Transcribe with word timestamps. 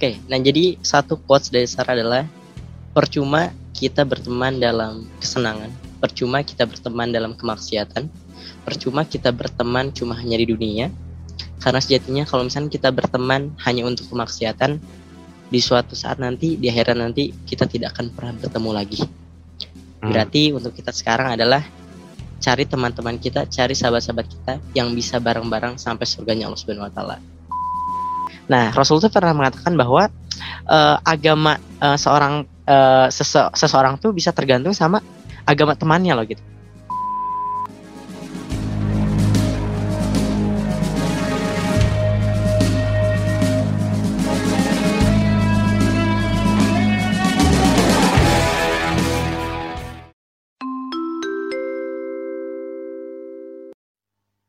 Oke, 0.00 0.16
nah 0.32 0.40
jadi 0.40 0.80
satu 0.80 1.20
quotes 1.20 1.52
dari 1.52 1.68
Sarah 1.68 1.92
adalah 1.92 2.24
percuma 2.96 3.52
kita 3.76 4.00
berteman 4.08 4.56
dalam 4.56 5.04
kesenangan, 5.20 5.68
percuma 6.00 6.40
kita 6.40 6.64
berteman 6.64 7.12
dalam 7.12 7.36
kemaksiatan, 7.36 8.08
percuma 8.64 9.04
kita 9.04 9.28
berteman 9.28 9.92
cuma 9.92 10.16
hanya 10.16 10.40
di 10.40 10.48
dunia. 10.48 10.88
Karena 11.60 11.84
sejatinya 11.84 12.24
kalau 12.24 12.48
misalnya 12.48 12.72
kita 12.72 12.88
berteman 12.88 13.52
hanya 13.60 13.84
untuk 13.84 14.08
kemaksiatan, 14.08 14.80
di 15.52 15.60
suatu 15.60 15.92
saat 15.92 16.16
nanti 16.16 16.56
di 16.56 16.72
akhirat 16.72 16.96
nanti 16.96 17.36
kita 17.44 17.68
tidak 17.68 17.92
akan 17.92 18.08
pernah 18.08 18.32
bertemu 18.40 18.70
lagi. 18.72 19.04
Hmm. 19.04 20.08
Berarti 20.08 20.56
untuk 20.56 20.72
kita 20.80 20.96
sekarang 20.96 21.36
adalah 21.36 21.60
cari 22.40 22.64
teman-teman 22.64 23.20
kita, 23.20 23.44
cari 23.52 23.76
sahabat-sahabat 23.76 24.26
kita 24.32 24.52
yang 24.72 24.96
bisa 24.96 25.20
bareng-bareng 25.20 25.76
sampai 25.76 26.08
surganya 26.08 26.48
Allah 26.48 26.56
Subhanahu 26.56 26.88
wa 26.88 26.94
taala. 26.96 27.20
Nah, 28.50 28.74
Rasul 28.74 28.98
itu 28.98 29.08
pernah 29.12 29.34
mengatakan 29.36 29.74
bahwa 29.78 30.10
eh, 30.66 30.96
agama 31.06 31.58
eh, 31.58 31.98
seorang 31.98 32.46
eh, 32.66 33.06
sese- 33.10 33.50
seseorang 33.54 33.98
tuh 34.02 34.10
bisa 34.10 34.34
tergantung 34.34 34.74
sama 34.74 34.98
agama 35.46 35.74
temannya 35.74 36.14
loh 36.14 36.26
gitu. 36.26 36.42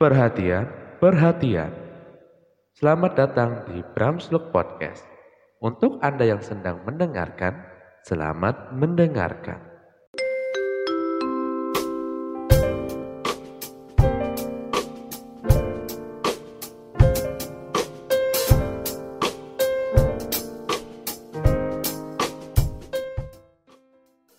Perhatian, 0.02 0.66
perhatian. 0.98 1.91
Selamat 2.82 3.14
datang 3.14 3.62
di 3.70 3.86
Bramsluk 3.94 4.50
Podcast. 4.50 5.06
Untuk 5.62 6.02
Anda 6.02 6.26
yang 6.26 6.42
sedang 6.42 6.82
mendengarkan, 6.82 7.62
selamat 8.10 8.74
mendengarkan. 8.74 9.62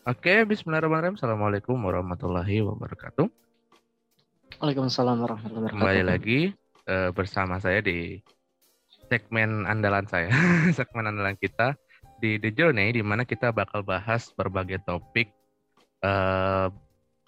Oke, 0.03 0.43
bismillahirrahmanirrahim. 0.51 1.15
Assalamualaikum 1.15 1.79
warahmatullahi 1.79 2.59
wabarakatuh. 2.67 3.31
Waalaikumsalam 4.59 5.31
warahmatullahi 5.31 5.71
wabarakatuh. 5.71 5.79
Kembali 5.79 6.03
lagi 6.03 6.59
eh, 6.87 7.11
bersama 7.15 7.59
saya 7.63 7.83
di 7.83 8.19
segmen 9.11 9.69
andalan 9.69 10.07
saya, 10.09 10.33
segmen 10.79 11.11
andalan 11.11 11.37
kita 11.37 11.77
di 12.23 12.39
The 12.39 12.55
Journey, 12.55 12.95
di 12.95 13.03
mana 13.03 13.27
kita 13.27 13.51
bakal 13.51 13.83
bahas 13.83 14.31
berbagai 14.33 14.81
topik 14.87 15.31
eh, 16.03 16.69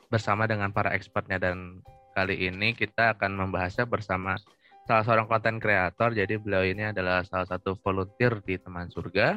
bersama 0.09 0.47
dengan 0.47 0.71
para 0.71 0.95
expertnya 0.95 1.43
dan 1.43 1.83
kali 2.15 2.47
ini 2.47 2.71
kita 2.79 3.19
akan 3.19 3.35
membahasnya 3.35 3.91
bersama 3.91 4.39
salah 4.87 5.03
seorang 5.03 5.27
konten 5.27 5.59
kreator. 5.59 6.15
Jadi 6.15 6.39
beliau 6.39 6.63
ini 6.63 6.95
adalah 6.95 7.27
salah 7.27 7.49
satu 7.49 7.75
volunteer 7.83 8.39
di 8.47 8.55
Teman 8.61 8.89
Surga, 8.93 9.37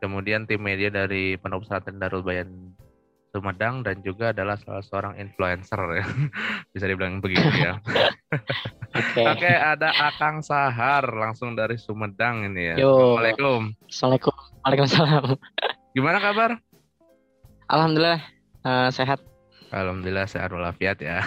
kemudian 0.00 0.48
tim 0.48 0.62
media 0.64 0.88
dari 0.88 1.36
Pesantren 1.36 2.00
Darul 2.00 2.24
Bayan 2.24 2.72
Sumedang 3.34 3.82
dan 3.82 3.98
juga 3.98 4.30
adalah 4.30 4.54
salah 4.62 4.78
seorang 4.86 5.18
influencer 5.18 5.74
ya. 5.98 6.06
Bisa 6.78 6.86
dibilang 6.86 7.18
begitu 7.18 7.42
ya. 7.50 7.82
Oke. 8.94 9.22
Oke, 9.34 9.50
ada 9.50 9.90
Akang 10.06 10.38
Sahar 10.38 11.02
langsung 11.10 11.58
dari 11.58 11.74
Sumedang 11.74 12.46
ini 12.46 12.70
ya. 12.70 12.86
Yo. 12.86 13.18
Assalamualaikum. 13.18 13.74
Assalamualaikum. 13.90 14.34
Waalaikumsalam. 14.62 15.26
Gimana 15.98 16.18
kabar? 16.22 16.50
Alhamdulillah 17.66 18.22
eh, 18.62 18.90
sehat. 18.94 19.18
Alhamdulillah 19.74 20.30
sehat 20.30 20.54
walafiat 20.54 21.02
ya. 21.02 21.26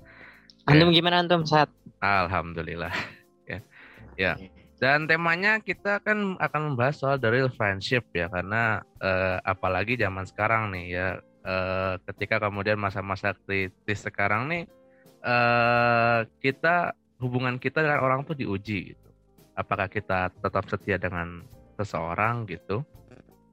Antum 0.72 0.88
gimana 0.88 1.20
antum 1.20 1.44
sehat? 1.44 1.68
Alhamdulillah. 2.00 2.96
Ya. 3.44 3.60
Ya. 4.16 4.32
Dan 4.80 5.04
temanya 5.04 5.60
kita 5.60 6.00
kan 6.00 6.40
akan 6.40 6.72
membahas 6.72 6.96
soal 6.96 7.20
the 7.20 7.28
real 7.28 7.52
friendship 7.52 8.08
ya 8.16 8.32
karena 8.32 8.80
eh, 9.04 9.36
apalagi 9.44 10.00
zaman 10.00 10.24
sekarang 10.24 10.72
nih 10.72 10.86
ya 10.96 11.08
eh, 11.44 11.94
ketika 12.10 12.42
kemudian 12.42 12.78
masa-masa 12.78 13.34
kritis 13.46 14.00
sekarang 14.02 14.48
nih 14.48 14.62
eh, 15.22 16.20
kita 16.42 16.96
hubungan 17.22 17.58
kita 17.58 17.82
dengan 17.86 18.02
orang 18.02 18.26
tuh 18.26 18.34
diuji 18.34 18.94
gitu. 18.94 19.08
Apakah 19.52 19.86
kita 19.86 20.32
tetap 20.32 20.64
setia 20.66 20.96
dengan 20.96 21.44
seseorang 21.76 22.48
gitu? 22.48 22.82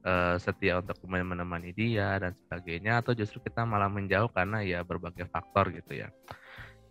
eh, 0.04 0.36
setia 0.40 0.80
untuk 0.80 0.96
menemani 1.04 1.76
dia 1.76 2.16
dan 2.16 2.32
sebagainya 2.32 3.04
atau 3.04 3.12
justru 3.12 3.40
kita 3.44 3.68
malah 3.68 3.92
menjauh 3.92 4.32
karena 4.32 4.64
ya 4.64 4.80
berbagai 4.80 5.28
faktor 5.28 5.72
gitu 5.76 6.04
ya. 6.04 6.08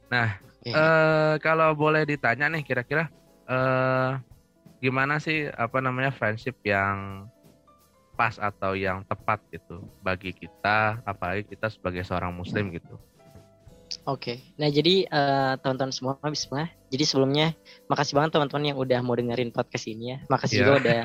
Nah, 0.09 0.41
eh 0.65 1.35
kalau 1.41 1.73
boleh 1.77 2.05
ditanya 2.05 2.49
nih 2.49 2.65
kira-kira 2.65 3.09
eh 3.49 4.11
gimana 4.79 5.17
sih 5.19 5.49
apa 5.49 5.81
namanya 5.83 6.13
friendship 6.13 6.57
yang 6.63 7.27
pas 8.19 8.35
atau 8.35 8.75
yang 8.75 8.99
tepat 9.07 9.39
gitu 9.47 9.79
bagi 10.03 10.35
kita 10.35 10.99
apalagi 11.07 11.47
kita 11.47 11.71
sebagai 11.71 12.03
seorang 12.03 12.35
muslim 12.35 12.67
gitu. 12.75 12.99
Oke, 14.05 14.43
nah 14.59 14.69
jadi 14.69 15.07
eh, 15.07 15.53
teman-teman 15.63 15.89
semua 15.95 16.13
Bismillah. 16.21 16.69
Jadi 16.91 17.03
sebelumnya 17.07 17.55
makasih 17.87 18.19
banget 18.19 18.35
teman-teman 18.37 18.75
yang 18.75 18.77
udah 18.77 18.99
mau 19.01 19.15
dengerin 19.15 19.49
podcast 19.55 19.87
ini 19.89 20.13
ya. 20.13 20.17
Makasih 20.27 20.55
Iya. 20.59 20.61
juga 20.61 20.73
udah 20.83 20.99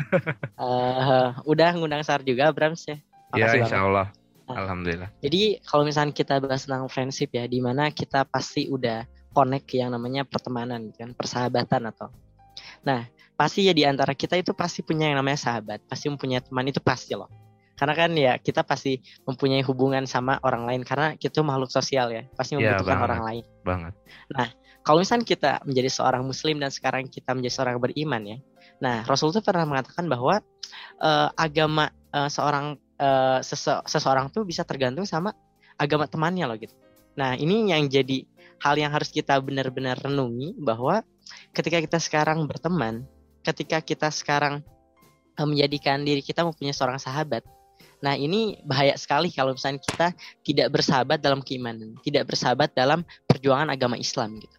eh, 0.66 1.28
udah 1.46 1.68
ngundang 1.78 2.02
Sar 2.02 2.20
juga 2.26 2.50
Brams 2.50 2.82
ya. 2.84 2.98
Ya 3.32 3.46
Makasih 3.46 3.58
insya 3.62 3.78
banget. 3.78 3.88
Allah. 3.88 4.06
Ah. 4.44 4.56
Alhamdulillah. 4.60 5.10
Jadi 5.24 5.42
kalau 5.64 5.88
misalnya 5.88 6.12
kita 6.12 6.34
bahas 6.44 6.68
tentang 6.68 6.84
friendship 6.92 7.32
ya, 7.32 7.48
di 7.48 7.64
mana 7.64 7.88
kita 7.88 8.28
pasti 8.28 8.68
udah 8.68 9.08
connect 9.32 9.72
yang 9.72 9.88
namanya 9.88 10.28
pertemanan, 10.28 10.92
kan, 10.92 11.16
persahabatan 11.16 11.88
atau. 11.88 12.12
Nah, 12.84 13.08
pasti 13.34 13.66
ya 13.66 13.74
di 13.74 13.82
antara 13.82 14.14
kita 14.14 14.38
itu 14.38 14.54
pasti 14.54 14.82
punya 14.86 15.10
yang 15.10 15.18
namanya 15.18 15.38
sahabat, 15.38 15.82
pasti 15.90 16.06
mempunyai 16.10 16.42
teman 16.42 16.66
itu 16.70 16.78
pasti 16.78 17.14
loh. 17.18 17.28
Karena 17.74 17.94
kan 17.98 18.10
ya 18.14 18.38
kita 18.38 18.62
pasti 18.62 19.02
mempunyai 19.26 19.58
hubungan 19.66 20.06
sama 20.06 20.38
orang 20.46 20.62
lain 20.62 20.82
karena 20.86 21.18
kita 21.18 21.42
makhluk 21.42 21.74
sosial 21.74 22.14
ya, 22.14 22.22
pasti 22.38 22.54
Iya, 22.54 22.78
membutuhkan 22.78 22.94
banget. 22.94 23.06
orang 23.10 23.22
lain. 23.26 23.44
Banget. 23.66 23.92
Kalau 24.84 24.98
misalnya 25.00 25.26
kita 25.26 25.52
menjadi 25.64 25.90
seorang 25.90 26.22
muslim 26.22 26.60
dan 26.60 26.70
sekarang 26.70 27.08
kita 27.08 27.32
menjadi 27.34 27.54
seorang 27.56 27.80
beriman 27.80 28.22
ya. 28.22 28.38
Nah, 28.78 29.02
Rasul 29.08 29.32
itu 29.32 29.40
pernah 29.40 29.64
mengatakan 29.64 30.06
bahwa 30.06 30.38
eh, 31.00 31.28
agama 31.34 31.88
eh, 32.12 32.28
seorang 32.30 32.76
eh, 33.00 33.38
sese- 33.42 33.82
seseorang 33.88 34.28
tuh 34.30 34.44
bisa 34.46 34.62
tergantung 34.62 35.08
sama 35.08 35.32
agama 35.80 36.06
temannya 36.06 36.44
loh 36.46 36.58
gitu. 36.60 36.76
Nah, 37.18 37.34
ini 37.34 37.72
yang 37.72 37.88
jadi 37.90 38.22
hal 38.62 38.78
yang 38.78 38.92
harus 38.94 39.10
kita 39.10 39.34
benar-benar 39.42 39.98
renungi 39.98 40.54
bahwa 40.62 41.02
ketika 41.56 41.80
kita 41.80 41.98
sekarang 41.98 42.44
berteman, 42.44 43.08
ketika 43.44 43.78
kita 43.84 44.08
sekarang 44.08 44.64
eh, 45.36 45.46
menjadikan 45.46 46.00
diri 46.02 46.24
kita 46.24 46.42
mempunyai 46.42 46.72
seorang 46.74 46.98
sahabat. 46.98 47.44
Nah, 48.00 48.16
ini 48.16 48.60
bahaya 48.64 48.92
sekali 49.00 49.32
kalau 49.32 49.56
misalnya 49.56 49.80
kita 49.80 50.06
tidak 50.44 50.68
bersahabat 50.72 51.24
dalam 51.24 51.40
keimanan, 51.40 51.96
tidak 52.04 52.28
bersahabat 52.28 52.72
dalam 52.76 53.00
perjuangan 53.24 53.72
agama 53.72 53.96
Islam 53.96 54.36
gitu. 54.40 54.56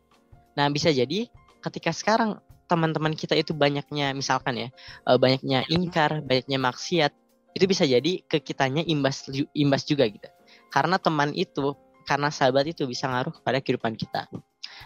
Nah, 0.58 0.66
bisa 0.72 0.90
jadi 0.90 1.30
ketika 1.62 1.94
sekarang 1.94 2.42
teman-teman 2.66 3.14
kita 3.14 3.38
itu 3.38 3.54
banyaknya 3.54 4.14
misalkan 4.18 4.58
ya, 4.58 4.70
eh, 5.06 5.18
banyaknya 5.18 5.66
ingkar, 5.70 6.26
banyaknya 6.26 6.58
maksiat, 6.58 7.12
itu 7.54 7.66
bisa 7.70 7.86
jadi 7.86 8.22
ke 8.26 8.42
kitanya 8.42 8.82
imbas 8.82 9.30
imbas 9.54 9.86
juga 9.86 10.10
gitu. 10.10 10.30
Karena 10.74 10.98
teman 10.98 11.30
itu, 11.38 11.78
karena 12.10 12.34
sahabat 12.34 12.66
itu 12.66 12.90
bisa 12.90 13.06
ngaruh 13.06 13.34
kepada 13.42 13.62
kehidupan 13.62 13.94
kita. 13.94 14.26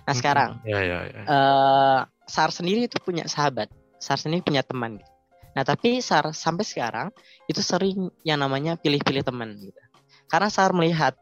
Nah, 0.03 0.13
sekarang 0.13 0.59
Ya 0.67 0.79
ya 0.83 0.99
ya. 1.07 1.21
eh 1.23 2.01
Sar 2.29 2.53
sendiri 2.53 2.85
itu 2.85 3.01
punya 3.01 3.25
sahabat, 3.25 3.73
Sar 3.99 4.17
sendiri 4.17 4.41
punya 4.41 4.63
teman. 4.63 4.97
Gitu. 4.97 5.11
Nah 5.53 5.63
tapi 5.67 5.99
Sar 5.99 6.31
sampai 6.31 6.65
sekarang 6.65 7.07
itu 7.45 7.59
sering 7.59 8.09
yang 8.23 8.39
namanya 8.39 8.79
pilih-pilih 8.79 9.21
teman. 9.21 9.59
Gitu. 9.59 9.77
Karena 10.31 10.47
Sar 10.47 10.71
melihat 10.71 11.19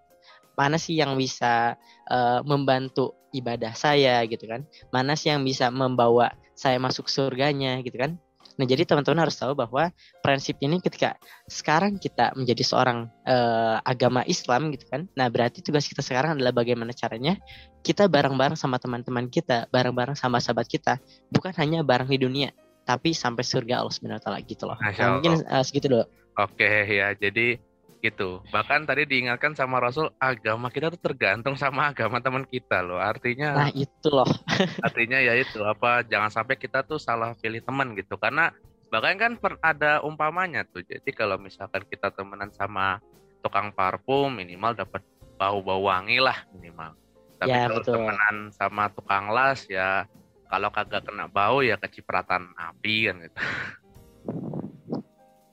mana 0.57 0.81
sih 0.81 0.97
yang 0.97 1.13
bisa 1.17 1.77
eh, 2.09 2.39
membantu 2.45 3.13
ibadah 3.35 3.77
saya 3.77 4.23
gitu 4.25 4.49
kan, 4.49 4.65
mana 4.89 5.13
sih 5.13 5.29
yang 5.29 5.45
bisa 5.45 5.69
membawa 5.69 6.33
saya 6.57 6.81
masuk 6.81 7.05
surganya 7.05 7.77
gitu 7.85 8.01
kan. 8.01 8.17
Nah 8.57 8.65
jadi 8.65 8.89
teman-teman 8.89 9.29
harus 9.29 9.37
tahu 9.37 9.53
bahwa 9.53 9.93
prinsip 10.25 10.57
ini 10.65 10.81
ketika 10.81 11.13
sekarang 11.45 12.01
kita 12.01 12.33
menjadi 12.33 12.65
seorang 12.65 13.05
eh, 13.21 13.77
agama 13.85 14.25
Islam 14.25 14.73
gitu 14.73 14.89
kan, 14.89 15.05
nah 15.13 15.29
berarti 15.29 15.61
tugas 15.61 15.85
kita 15.85 16.01
sekarang 16.01 16.41
adalah 16.41 16.49
bagaimana 16.49 16.89
caranya 16.89 17.37
kita 17.85 18.09
bareng-bareng 18.09 18.57
sama 18.57 18.81
teman-teman 18.81 19.29
kita, 19.29 19.69
bareng-bareng 19.69 20.17
sama 20.17 20.41
sahabat 20.41 20.65
kita, 20.65 20.97
bukan 21.29 21.53
hanya 21.61 21.85
bareng 21.85 22.09
di 22.09 22.17
dunia, 22.17 22.49
tapi 22.87 23.11
sampai 23.11 23.43
surga 23.43 23.83
Allah 23.83 23.91
Subhanahu 23.91 24.17
wa 24.17 24.23
taala 24.23 24.39
gitu 24.47 24.63
loh. 24.63 24.79
Nah, 24.79 25.19
mungkin 25.19 25.43
eh, 25.43 25.63
segitu 25.67 25.91
dulu. 25.91 26.05
Oke 26.39 26.87
ya, 26.87 27.11
jadi 27.11 27.59
gitu. 27.99 28.39
Bahkan 28.53 28.87
tadi 28.87 29.03
diingatkan 29.03 29.57
sama 29.57 29.83
Rasul, 29.83 30.07
agama 30.21 30.71
kita 30.71 30.93
tuh 30.95 31.01
tergantung 31.01 31.59
sama 31.59 31.91
agama 31.91 32.23
teman 32.23 32.47
kita 32.47 32.79
loh. 32.79 33.01
Artinya, 33.01 33.57
Nah, 33.57 33.71
itu 33.73 34.07
loh. 34.07 34.29
artinya 34.87 35.19
ya 35.19 35.35
itu 35.35 35.59
apa? 35.65 36.07
Jangan 36.07 36.31
sampai 36.31 36.55
kita 36.55 36.87
tuh 36.87 37.01
salah 37.01 37.35
pilih 37.35 37.59
teman 37.59 37.97
gitu. 37.97 38.15
Karena 38.15 38.53
bahkan 38.87 39.15
kan 39.19 39.31
per, 39.35 39.59
ada 39.59 39.99
umpamanya 40.03 40.63
tuh 40.63 40.83
jadi 40.83 41.09
kalau 41.11 41.35
misalkan 41.35 41.83
kita 41.87 42.11
temenan 42.11 42.51
sama 42.55 43.03
tukang 43.43 43.71
parfum 43.75 44.31
minimal 44.31 44.73
dapat 44.73 45.03
bau-bau 45.35 45.91
wangi 45.91 46.23
lah 46.23 46.47
minimal 46.55 46.95
tapi 47.37 47.53
ya, 47.53 47.67
kalau 47.69 47.83
betul. 47.83 47.93
temenan 47.99 48.35
sama 48.55 48.89
tukang 48.95 49.29
las 49.29 49.67
ya 49.67 50.07
kalau 50.47 50.71
kagak 50.71 51.03
kena 51.03 51.27
bau 51.27 51.59
ya 51.63 51.75
kecipratan 51.79 52.51
api 52.55 53.11
kan 53.11 53.15
gitu 53.23 53.39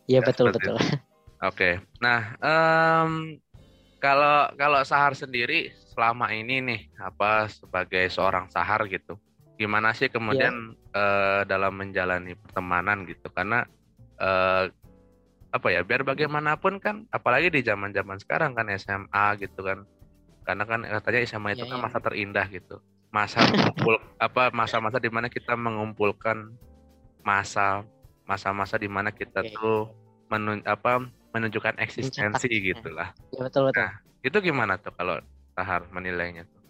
Iya 0.04 0.20
ya, 0.20 0.26
betul 0.28 0.52
betul. 0.52 0.76
Oke, 0.76 0.88
okay. 1.40 1.74
nah 2.00 2.36
um, 2.40 3.36
kalau 4.00 4.52
kalau 4.56 4.80
Sahar 4.84 5.16
sendiri 5.16 5.72
selama 5.92 6.32
ini 6.32 6.60
nih 6.60 6.80
apa 7.00 7.48
sebagai 7.48 8.08
seorang 8.12 8.48
Sahar 8.52 8.84
gitu, 8.88 9.16
gimana 9.56 9.96
sih 9.96 10.12
kemudian 10.12 10.76
ya. 10.76 10.96
uh, 10.96 11.42
dalam 11.48 11.72
menjalani 11.76 12.36
pertemanan 12.36 13.08
gitu? 13.08 13.28
Karena 13.32 13.64
uh, 14.20 14.68
apa 15.52 15.68
ya 15.72 15.80
biar 15.84 16.04
bagaimanapun 16.04 16.80
kan, 16.80 17.08
apalagi 17.08 17.48
di 17.48 17.64
zaman 17.64 17.92
zaman 17.96 18.20
sekarang 18.20 18.52
kan 18.52 18.68
SMA 18.76 19.40
gitu 19.40 19.64
kan, 19.64 19.88
karena 20.44 20.64
kan 20.68 20.80
katanya 20.84 21.20
SMA 21.28 21.56
itu 21.56 21.64
ya, 21.64 21.70
kan 21.72 21.78
ya. 21.80 21.84
masa 21.88 21.98
terindah 22.00 22.46
gitu, 22.52 22.76
masa 23.14 23.46
kumpul 23.46 23.94
apa 24.18 24.50
masa-masa 24.50 24.98
di 24.98 25.06
mana 25.06 25.30
kita 25.30 25.54
mengumpulkan 25.54 26.50
masa 27.22 27.86
masa-masa 28.26 28.74
di 28.74 28.90
mana 28.90 29.14
kita 29.14 29.46
okay. 29.46 29.54
tuh 29.54 29.86
menun 30.26 30.58
apa 30.66 30.98
menunjukkan 31.30 31.78
eksistensi 31.78 32.46
Mencetak. 32.50 32.66
gitulah. 32.74 33.08
Ya 33.30 33.40
betul 33.46 33.70
betul. 33.70 33.78
Nah, 33.78 33.92
itu 34.26 34.36
gimana 34.42 34.74
tuh 34.82 34.90
kalau 34.98 35.22
Tahar 35.54 35.86
menilainya 35.94 36.42
tuh? 36.50 36.62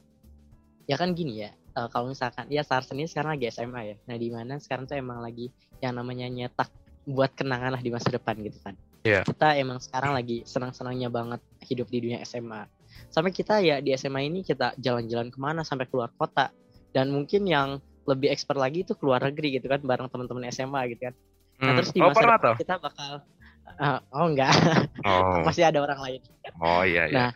Ya 0.84 1.00
kan 1.00 1.16
gini 1.16 1.48
ya, 1.48 1.56
uh, 1.80 1.88
kalau 1.88 2.12
misalkan 2.12 2.44
ya 2.52 2.60
Tahar 2.60 2.84
sendiri 2.84 3.08
sekarang 3.08 3.40
lagi 3.40 3.48
SMA 3.48 3.80
ya. 3.80 3.96
Nah, 4.04 4.16
di 4.20 4.28
mana 4.28 4.60
sekarang 4.60 4.84
tuh 4.84 5.00
emang 5.00 5.24
lagi 5.24 5.48
yang 5.80 5.96
namanya 5.96 6.28
nyetak 6.28 6.68
buat 7.08 7.32
kenangan 7.32 7.76
lah 7.76 7.82
di 7.84 7.88
masa 7.88 8.12
depan 8.12 8.36
gitu 8.44 8.56
kan. 8.60 8.76
Iya. 9.04 9.20
Yeah. 9.20 9.22
Kita 9.24 9.48
emang 9.56 9.80
sekarang 9.80 10.12
lagi 10.16 10.44
senang-senangnya 10.44 11.08
banget 11.08 11.40
hidup 11.64 11.88
di 11.88 12.04
dunia 12.04 12.20
SMA. 12.24 12.68
Sampai 13.08 13.30
kita 13.30 13.62
ya 13.62 13.78
di 13.78 13.94
SMA 13.94 14.26
ini 14.26 14.42
kita 14.42 14.74
jalan-jalan 14.78 15.30
ke 15.30 15.38
mana 15.38 15.62
sampai 15.62 15.86
keluar 15.86 16.10
kota. 16.14 16.50
Dan 16.94 17.10
mungkin 17.10 17.46
yang 17.46 17.82
lebih 18.04 18.30
expert 18.30 18.60
lagi 18.60 18.84
itu 18.84 18.94
keluar 18.94 19.22
negeri 19.22 19.58
gitu 19.58 19.66
kan 19.66 19.80
bareng 19.82 20.12
teman-teman 20.12 20.46
SMA 20.52 20.94
gitu 20.94 21.10
kan. 21.10 21.14
Nah 21.58 21.70
hmm. 21.72 21.76
terus 21.80 21.90
di 21.94 22.00
oh, 22.02 22.10
masa 22.10 22.20
depan 22.20 22.40
tuh? 22.42 22.54
kita 22.60 22.74
bakal 22.82 23.12
uh, 23.80 24.00
oh 24.12 24.26
enggak 24.30 24.52
oh. 25.04 25.40
masih 25.46 25.64
ada 25.66 25.78
orang 25.82 26.00
lain 26.00 26.20
oh 26.60 26.82
iya 26.84 27.04
iya 27.08 27.16
nah 27.16 27.30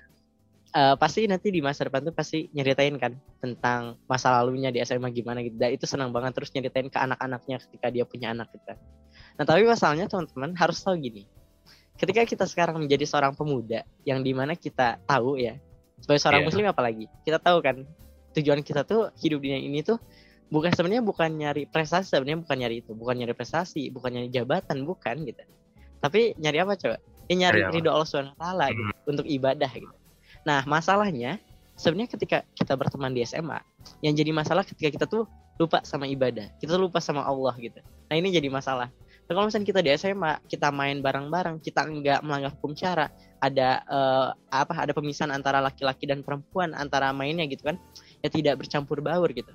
uh, 0.76 0.94
pasti 1.00 1.24
nanti 1.26 1.48
di 1.48 1.60
masa 1.64 1.88
depan 1.88 2.04
tuh 2.04 2.14
pasti 2.14 2.48
nyeritain 2.52 2.96
kan 3.00 3.16
tentang 3.40 3.98
masa 4.06 4.38
lalunya 4.38 4.68
di 4.70 4.82
SMA 4.84 5.10
gimana 5.12 5.42
gitu 5.42 5.56
dan 5.56 5.70
itu 5.74 5.84
senang 5.88 6.12
banget 6.12 6.36
terus 6.36 6.52
nyeritain 6.52 6.88
ke 6.88 6.98
anak-anaknya 6.98 7.56
ketika 7.68 7.86
dia 7.88 8.04
punya 8.04 8.32
anak 8.36 8.52
gitu 8.52 8.64
kan. 8.68 8.78
nah 9.40 9.44
tapi 9.46 9.64
masalahnya 9.64 10.06
teman-teman 10.10 10.52
harus 10.58 10.78
tahu 10.82 10.98
gini 10.98 11.24
ketika 11.98 12.22
kita 12.24 12.44
sekarang 12.46 12.78
menjadi 12.78 13.04
seorang 13.04 13.34
pemuda 13.34 13.82
yang 14.06 14.22
di 14.22 14.30
mana 14.32 14.54
kita 14.54 15.02
tahu 15.04 15.36
ya 15.36 15.58
sebagai 15.98 16.22
seorang 16.22 16.46
yeah. 16.46 16.48
muslim 16.48 16.66
apalagi 16.70 17.04
kita 17.26 17.42
tahu 17.42 17.58
kan 17.58 17.82
tujuan 18.38 18.62
kita 18.62 18.86
tuh 18.86 19.10
hidup 19.18 19.42
di 19.42 19.50
ini 19.58 19.82
tuh 19.82 19.98
bukan 20.48 20.72
sebenarnya 20.72 21.04
bukan 21.04 21.28
nyari 21.34 21.66
prestasi 21.68 22.14
sebenarnya 22.14 22.40
bukan 22.46 22.56
nyari 22.56 22.76
itu 22.80 22.92
bukan 22.94 23.14
nyari 23.18 23.34
prestasi 23.34 23.90
bukan 23.92 24.14
nyari 24.14 24.28
jabatan 24.30 24.86
bukan 24.86 25.26
gitu. 25.26 25.42
Tapi 25.98 26.38
nyari 26.38 26.58
apa 26.62 26.78
coba? 26.78 26.96
Ya 27.28 27.34
nyari 27.36 27.60
ridho 27.74 27.92
Allah 27.92 28.08
Taala 28.08 28.72
gitu, 28.72 28.88
hmm. 28.88 29.10
untuk 29.10 29.26
ibadah 29.28 29.68
gitu. 29.68 29.96
Nah 30.46 30.64
masalahnya 30.64 31.36
sebenarnya 31.76 32.14
ketika 32.16 32.38
kita 32.56 32.72
berteman 32.78 33.12
di 33.12 33.26
SMA 33.26 33.60
yang 34.00 34.14
jadi 34.16 34.30
masalah 34.32 34.64
ketika 34.64 34.88
kita 34.88 35.06
tuh 35.10 35.28
lupa 35.58 35.82
sama 35.82 36.06
ibadah 36.06 36.46
kita 36.62 36.78
tuh 36.78 36.82
lupa 36.88 37.02
sama 37.02 37.26
Allah 37.26 37.52
gitu. 37.58 37.82
Nah 38.08 38.14
ini 38.16 38.32
jadi 38.32 38.48
masalah 38.48 38.88
nah, 39.28 39.32
kalau 39.36 39.46
misalnya 39.52 39.68
kita 39.68 39.80
di 39.84 39.90
SMA 39.94 40.32
kita 40.48 40.72
main 40.72 41.04
bareng-bareng 41.04 41.60
kita 41.60 41.84
enggak 41.84 42.24
melanggar 42.24 42.56
hukum 42.56 42.72
cara 42.72 43.12
ada 43.38 43.84
uh, 43.86 44.28
apa 44.50 44.88
ada 44.88 44.96
pemisahan 44.96 45.30
antara 45.30 45.60
laki-laki 45.60 46.08
dan 46.08 46.24
perempuan 46.24 46.72
antara 46.72 47.12
mainnya 47.12 47.44
gitu 47.46 47.68
kan 47.68 47.76
ya 48.24 48.32
tidak 48.32 48.64
bercampur 48.64 48.98
baur 49.04 49.30
gitu 49.30 49.52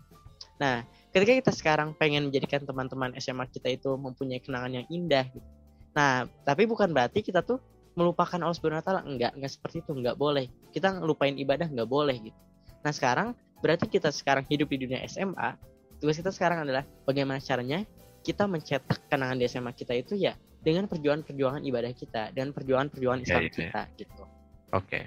Nah, 0.61 0.85
ketika 1.09 1.33
kita 1.33 1.51
sekarang 1.51 1.97
pengen 1.97 2.29
menjadikan 2.29 2.61
teman-teman 2.63 3.11
SMA 3.17 3.49
kita 3.49 3.73
itu 3.73 3.89
mempunyai 3.97 4.39
kenangan 4.39 4.71
yang 4.83 4.85
indah 4.89 5.25
gitu. 5.33 5.49
Nah, 5.93 6.25
tapi 6.45 6.65
bukan 6.65 6.89
berarti 6.93 7.19
kita 7.25 7.41
tuh 7.41 7.61
melupakan 7.93 8.37
Allah 8.41 8.55
Subhanahu 8.57 8.81
wa 8.81 8.85
taala. 8.85 9.01
Enggak, 9.05 9.35
enggak 9.37 9.51
seperti 9.53 9.85
itu, 9.85 9.91
enggak 9.93 10.17
boleh. 10.17 10.49
Kita 10.73 10.93
ngelupain 10.93 11.35
ibadah 11.37 11.69
enggak 11.69 11.89
boleh 11.89 12.17
gitu. 12.21 12.39
Nah, 12.79 12.91
sekarang 12.93 13.35
berarti 13.59 13.91
kita 13.91 14.11
sekarang 14.13 14.47
hidup 14.49 14.69
di 14.69 14.87
dunia 14.87 14.99
SMA, 15.07 15.55
tugas 16.01 16.19
kita 16.19 16.31
sekarang 16.31 16.67
adalah 16.67 16.83
bagaimana 17.07 17.39
caranya 17.39 17.85
kita 18.23 18.47
mencetak 18.47 19.03
kenangan 19.11 19.37
di 19.37 19.45
SMA 19.51 19.75
kita 19.75 19.93
itu 19.93 20.15
ya 20.15 20.33
dengan 20.63 20.87
perjuangan-perjuangan 20.87 21.61
ibadah 21.67 21.91
kita 21.91 22.31
dan 22.31 22.55
perjuangan-perjuangan 22.55 23.19
ya, 23.21 23.25
Islam 23.27 23.41
ya, 23.43 23.45
ya, 23.45 23.51
kita 23.51 23.81
gitu. 23.99 24.23
Oke. 24.23 24.31
Okay. 24.71 25.03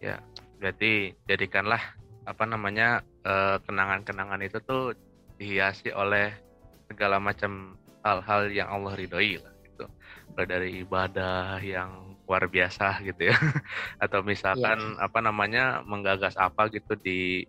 Ya, 0.00 0.16
berarti 0.60 1.16
jadikanlah 1.24 1.80
apa 2.28 2.44
namanya 2.44 3.00
eh, 3.24 3.56
kenangan-kenangan 3.64 4.40
itu 4.44 4.60
tuh 4.60 4.92
dihiasi 5.40 5.96
oleh 5.96 6.36
segala 6.92 7.16
macam 7.16 7.80
hal-hal 8.04 8.52
yang 8.52 8.68
Allah 8.68 8.92
ridhoi 8.92 9.40
lah 9.40 9.54
gitu. 9.64 9.84
Mulai 10.36 10.46
dari 10.46 10.68
ibadah 10.84 11.56
yang 11.64 12.16
luar 12.28 12.46
biasa 12.46 13.00
gitu 13.02 13.32
ya. 13.32 13.36
Atau 14.04 14.20
misalkan 14.20 14.78
yeah. 14.78 15.04
apa 15.08 15.18
namanya 15.24 15.80
menggagas 15.82 16.36
apa 16.36 16.68
gitu 16.68 16.94
di 17.00 17.48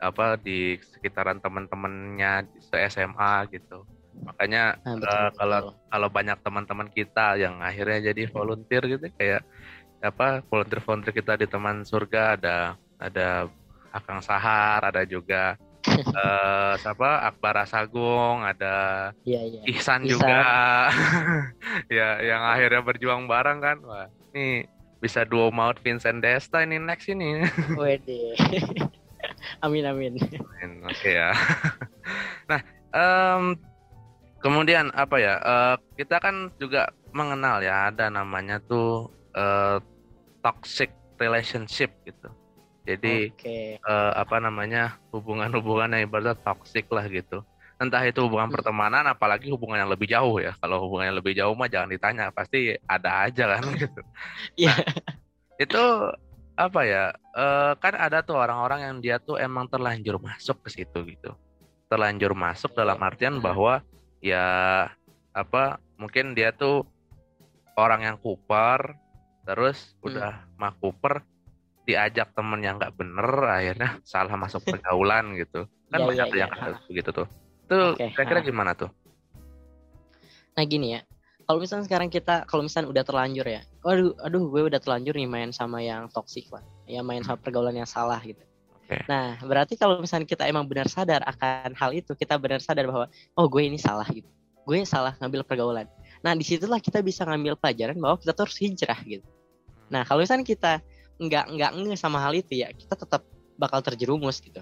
apa 0.00 0.40
di 0.40 0.80
sekitaran 0.80 1.40
teman-temannya 1.40 2.48
se 2.60 2.76
SMA 2.92 3.48
gitu. 3.52 3.84
Makanya 4.20 4.76
nah, 4.82 4.94
betul, 4.98 5.08
uh, 5.08 5.30
kalau 5.34 5.60
kalau 5.88 6.08
banyak 6.12 6.38
teman-teman 6.42 6.88
kita 6.90 7.40
yang 7.40 7.62
akhirnya 7.62 8.12
jadi 8.12 8.22
volunteer 8.30 8.82
gitu 8.86 9.06
kayak 9.16 9.42
apa 10.00 10.40
volunteer 10.48 10.80
volunteer 10.80 11.14
kita 11.14 11.36
di 11.36 11.46
teman 11.48 11.84
surga 11.84 12.40
ada 12.40 12.56
ada 12.96 13.48
Akang 13.90 14.22
Sahar, 14.22 14.86
ada 14.86 15.02
juga 15.02 15.58
uh, 16.14 16.74
siapa 16.82 17.26
Akbar 17.26 17.66
Asagung, 17.66 18.46
ada 18.46 19.10
ya, 19.26 19.42
ya. 19.42 19.62
Ihsan, 19.66 20.06
Ihsan 20.06 20.14
juga, 20.14 20.40
ya 21.98 22.22
yang 22.22 22.42
akhirnya 22.46 22.80
berjuang 22.86 23.26
bareng 23.26 23.58
kan, 23.58 23.76
wah 23.82 24.06
ini 24.30 24.68
bisa 25.02 25.26
duo 25.26 25.50
maut 25.50 25.80
Vincent 25.82 26.22
Desta 26.22 26.62
ini 26.62 26.78
next 26.78 27.10
ini. 27.10 27.42
Wede. 27.80 28.38
amin 29.64 29.84
amin. 29.88 30.14
amin 30.20 30.70
Oke 30.86 30.94
okay, 30.94 31.12
ya. 31.18 31.30
nah, 32.46 32.60
um, 32.94 33.58
kemudian 34.40 34.90
apa 34.96 35.16
ya? 35.20 35.34
Uh, 35.40 35.76
kita 35.94 36.20
kan 36.20 36.50
juga 36.56 36.90
mengenal 37.12 37.60
ya 37.60 37.92
ada 37.92 38.08
namanya 38.08 38.58
tuh 38.64 39.12
uh, 39.36 39.78
toxic 40.40 40.90
relationship 41.20 41.92
gitu. 42.08 42.28
Jadi 42.88 43.30
okay. 43.30 43.76
uh, 43.84 44.10
eh, 44.10 44.12
apa 44.24 44.40
namanya 44.40 44.98
hubungan-hubungan 45.12 45.94
yang 45.94 46.08
ibarat 46.08 46.40
toxic 46.40 46.88
lah 46.88 47.04
gitu. 47.06 47.44
Entah 47.76 48.02
itu 48.04 48.24
hubungan 48.24 48.48
hmm. 48.50 48.56
pertemanan, 48.56 49.04
apalagi 49.08 49.52
hubungan 49.52 49.84
yang 49.84 49.92
lebih 49.92 50.08
jauh 50.08 50.40
ya. 50.40 50.56
Kalau 50.58 50.88
hubungan 50.88 51.12
yang 51.12 51.18
lebih 51.20 51.36
jauh 51.36 51.52
mah 51.52 51.68
jangan 51.68 51.92
ditanya, 51.92 52.32
pasti 52.32 52.76
ada 52.88 53.28
aja 53.28 53.56
kan 53.56 53.64
gitu. 53.84 54.00
Iya. 54.56 54.74
Nah, 54.74 54.84
itu 55.60 55.84
apa 56.56 56.80
ya? 56.88 57.04
Uh, 57.36 57.72
kan 57.78 57.94
ada 57.94 58.24
tuh 58.24 58.40
orang-orang 58.40 58.80
yang 58.84 58.96
dia 59.04 59.16
tuh 59.20 59.36
emang 59.36 59.68
terlanjur 59.68 60.16
masuk 60.20 60.60
ke 60.64 60.80
situ 60.80 60.98
gitu. 61.04 61.36
Terlanjur 61.92 62.32
masuk 62.32 62.72
dalam 62.72 63.00
artian 63.00 63.38
bahwa 63.44 63.84
ya 64.24 64.46
apa? 65.32 65.82
Mungkin 66.00 66.32
dia 66.32 66.52
tuh 66.52 66.84
orang 67.76 68.04
yang 68.04 68.16
kuper, 68.16 68.96
terus 69.44 69.96
hmm. 69.98 70.06
udah 70.06 70.32
mah 70.56 70.72
kuper 70.78 71.24
diajak 71.88 72.30
temen 72.36 72.62
yang 72.62 72.78
nggak 72.78 72.94
bener 72.94 73.28
akhirnya 73.50 73.98
salah 74.06 74.38
masuk 74.38 74.62
pergaulan 74.62 75.34
gitu 75.34 75.66
kan 75.90 75.98
ya, 75.98 76.06
banyak 76.06 76.28
ya, 76.30 76.38
yang 76.46 76.50
ya. 76.54 76.78
begitu 76.86 77.10
tuh 77.10 77.26
itu 77.66 77.78
okay. 77.98 78.14
kira-kira 78.14 78.40
gimana 78.46 78.78
tuh 78.78 78.90
nah 80.54 80.62
gini 80.62 80.98
ya 80.98 81.00
kalau 81.50 81.58
misalnya 81.58 81.90
sekarang 81.90 82.10
kita 82.14 82.46
kalau 82.46 82.62
misalnya 82.62 82.94
udah 82.94 83.02
terlanjur 83.02 83.46
ya 83.46 83.62
aduh 83.82 84.14
aduh 84.22 84.42
gue 84.54 84.62
udah 84.70 84.78
terlanjur 84.78 85.14
nih 85.18 85.26
main 85.26 85.50
sama 85.50 85.82
yang 85.82 86.06
toksik 86.14 86.46
lah 86.54 86.62
ya 86.86 87.02
main 87.02 87.26
sama 87.26 87.40
hmm. 87.40 87.44
pergaulan 87.46 87.74
yang 87.74 87.90
salah 87.90 88.22
gitu 88.22 88.42
okay. 88.90 89.06
nah 89.06 89.38
berarti 89.46 89.78
kalau 89.78 90.02
misalnya 90.02 90.26
kita 90.26 90.50
emang 90.50 90.66
benar 90.66 90.90
sadar 90.90 91.22
akan 91.22 91.78
hal 91.78 91.90
itu 91.94 92.18
kita 92.18 92.34
benar 92.34 92.58
sadar 92.58 92.90
bahwa 92.90 93.06
oh 93.38 93.46
gue 93.46 93.62
ini 93.62 93.78
salah 93.78 94.06
gitu. 94.10 94.26
Gue 94.66 94.82
salah 94.82 95.14
ngambil 95.22 95.46
pergaulan. 95.46 95.86
Nah 96.20 96.34
di 96.34 96.42
situlah 96.42 96.82
kita 96.82 96.98
bisa 97.00 97.22
ngambil 97.22 97.54
pelajaran 97.56 97.96
bahwa 97.96 98.18
kita 98.18 98.34
tuh 98.34 98.44
harus 98.50 98.58
hijrah 98.58 99.00
gitu. 99.06 99.26
Nah 99.88 100.02
kalau 100.02 100.20
misalnya 100.26 100.44
kita 100.44 100.82
nggak 101.20 101.44
nggak 101.54 101.70
nge 101.78 101.96
sama 102.00 102.18
hal 102.18 102.32
itu 102.34 102.58
ya 102.64 102.72
kita 102.74 102.98
tetap 102.98 103.22
bakal 103.54 103.78
terjerumus 103.80 104.42
gitu. 104.42 104.60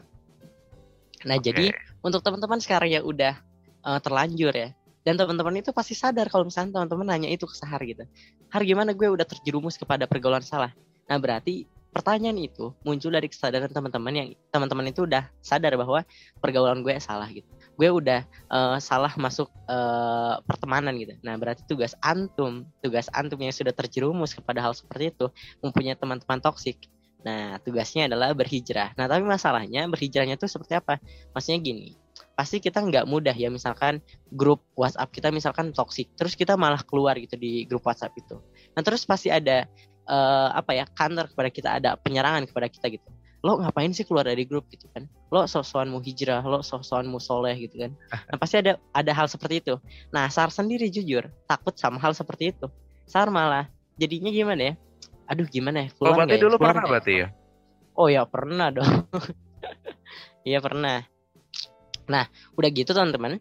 Nah 1.26 1.36
okay. 1.40 1.50
jadi 1.50 1.64
untuk 2.04 2.22
teman-teman 2.22 2.62
sekarang 2.62 2.90
yang 2.92 3.04
udah 3.06 3.34
uh, 3.82 3.98
terlanjur 3.98 4.54
ya 4.54 4.70
dan 5.08 5.16
teman-teman 5.16 5.64
itu 5.64 5.72
pasti 5.72 5.96
sadar 5.96 6.28
kalau 6.28 6.44
misalnya 6.44 6.82
teman-teman 6.82 7.06
nanya 7.16 7.32
itu 7.32 7.48
ke 7.48 7.54
Sahar 7.56 7.80
gitu. 7.86 8.04
Har 8.52 8.62
gimana 8.66 8.92
gue 8.92 9.08
udah 9.08 9.24
terjerumus 9.24 9.80
kepada 9.80 10.04
pergaulan 10.04 10.44
salah? 10.44 10.74
Nah 11.08 11.16
berarti 11.16 11.64
pertanyaan 11.94 12.36
itu 12.38 12.74
muncul 12.84 13.10
dari 13.10 13.28
kesadaran 13.28 13.72
teman-teman 13.72 14.12
yang 14.12 14.28
teman-teman 14.52 14.92
itu 14.92 15.08
udah 15.08 15.26
sadar 15.40 15.74
bahwa 15.76 16.04
pergaulan 16.38 16.84
gue 16.84 16.94
salah 17.00 17.26
gitu 17.32 17.48
gue 17.78 17.88
udah 17.94 18.26
uh, 18.50 18.76
salah 18.82 19.14
masuk 19.14 19.46
uh, 19.70 20.42
pertemanan 20.42 20.98
gitu. 20.98 21.14
Nah, 21.22 21.38
berarti 21.38 21.62
tugas 21.70 21.94
antum, 22.02 22.66
tugas 22.82 23.06
antum 23.14 23.38
yang 23.38 23.54
sudah 23.54 23.70
terjerumus 23.70 24.34
kepada 24.34 24.58
hal 24.58 24.74
seperti 24.74 25.14
itu, 25.14 25.30
mempunyai 25.62 25.94
teman-teman 25.94 26.42
toksik. 26.42 26.90
Nah, 27.22 27.62
tugasnya 27.62 28.10
adalah 28.10 28.34
berhijrah. 28.34 28.98
Nah, 28.98 29.06
tapi 29.06 29.22
masalahnya 29.22 29.86
berhijrahnya 29.86 30.34
itu 30.34 30.50
seperti 30.50 30.74
apa? 30.74 30.98
Maksudnya 31.30 31.58
gini, 31.62 31.94
pasti 32.34 32.58
kita 32.58 32.82
nggak 32.82 33.06
mudah 33.06 33.34
ya 33.34 33.46
misalkan 33.46 34.02
grup 34.26 34.66
WhatsApp 34.74 35.14
kita 35.14 35.30
misalkan 35.30 35.70
toksik, 35.70 36.10
terus 36.18 36.34
kita 36.34 36.58
malah 36.58 36.82
keluar 36.82 37.14
gitu 37.14 37.38
di 37.38 37.62
grup 37.62 37.86
WhatsApp 37.86 38.18
itu. 38.18 38.42
Nah, 38.74 38.82
terus 38.82 39.06
pasti 39.06 39.30
ada 39.30 39.70
uh, 40.08 40.50
apa 40.56 40.72
ya 40.72 40.84
counter 40.96 41.28
kepada 41.28 41.50
kita, 41.52 41.68
ada 41.78 41.90
penyerangan 42.00 42.48
kepada 42.48 42.66
kita 42.72 42.88
gitu. 42.88 43.08
Lo 43.44 43.62
ngapain 43.62 43.94
sih 43.94 44.02
keluar 44.02 44.26
dari 44.26 44.42
grup 44.42 44.66
gitu 44.72 44.90
kan? 44.90 45.06
Lo 45.30 45.46
sosokan 45.46 45.92
mau 45.94 46.02
hijrah 46.02 46.42
lo 46.42 46.64
sosokan 46.64 47.06
mau 47.06 47.22
soleh 47.22 47.54
gitu 47.54 47.86
kan? 47.86 47.92
Nah 48.10 48.36
pasti 48.40 48.58
ada 48.58 48.80
ada 48.90 49.12
hal 49.14 49.30
seperti 49.30 49.62
itu. 49.62 49.74
Nah 50.10 50.26
Sar 50.26 50.50
sendiri 50.50 50.90
jujur 50.90 51.30
takut 51.46 51.76
sama 51.78 52.02
hal 52.02 52.16
seperti 52.16 52.50
itu. 52.50 52.66
Sar 53.06 53.30
malah 53.30 53.70
jadinya 53.94 54.32
gimana 54.34 54.72
ya? 54.72 54.74
Aduh 55.30 55.46
gimana 55.46 55.86
ya? 55.86 55.88
Keluar 55.94 56.10
oh, 56.10 56.16
berarti 56.18 56.34
ya? 56.34 56.42
dulu 56.42 56.54
keluar 56.58 56.74
pernah 56.74 56.82
ya? 56.82 56.90
berarti 56.90 57.12
ya? 57.14 57.28
Oh 57.94 58.08
ya 58.10 58.22
pernah 58.26 58.68
dong. 58.74 58.92
Iya 60.48 60.64
pernah. 60.64 61.04
Nah 62.08 62.24
udah 62.56 62.70
gitu 62.72 62.96
teman-teman 62.96 63.36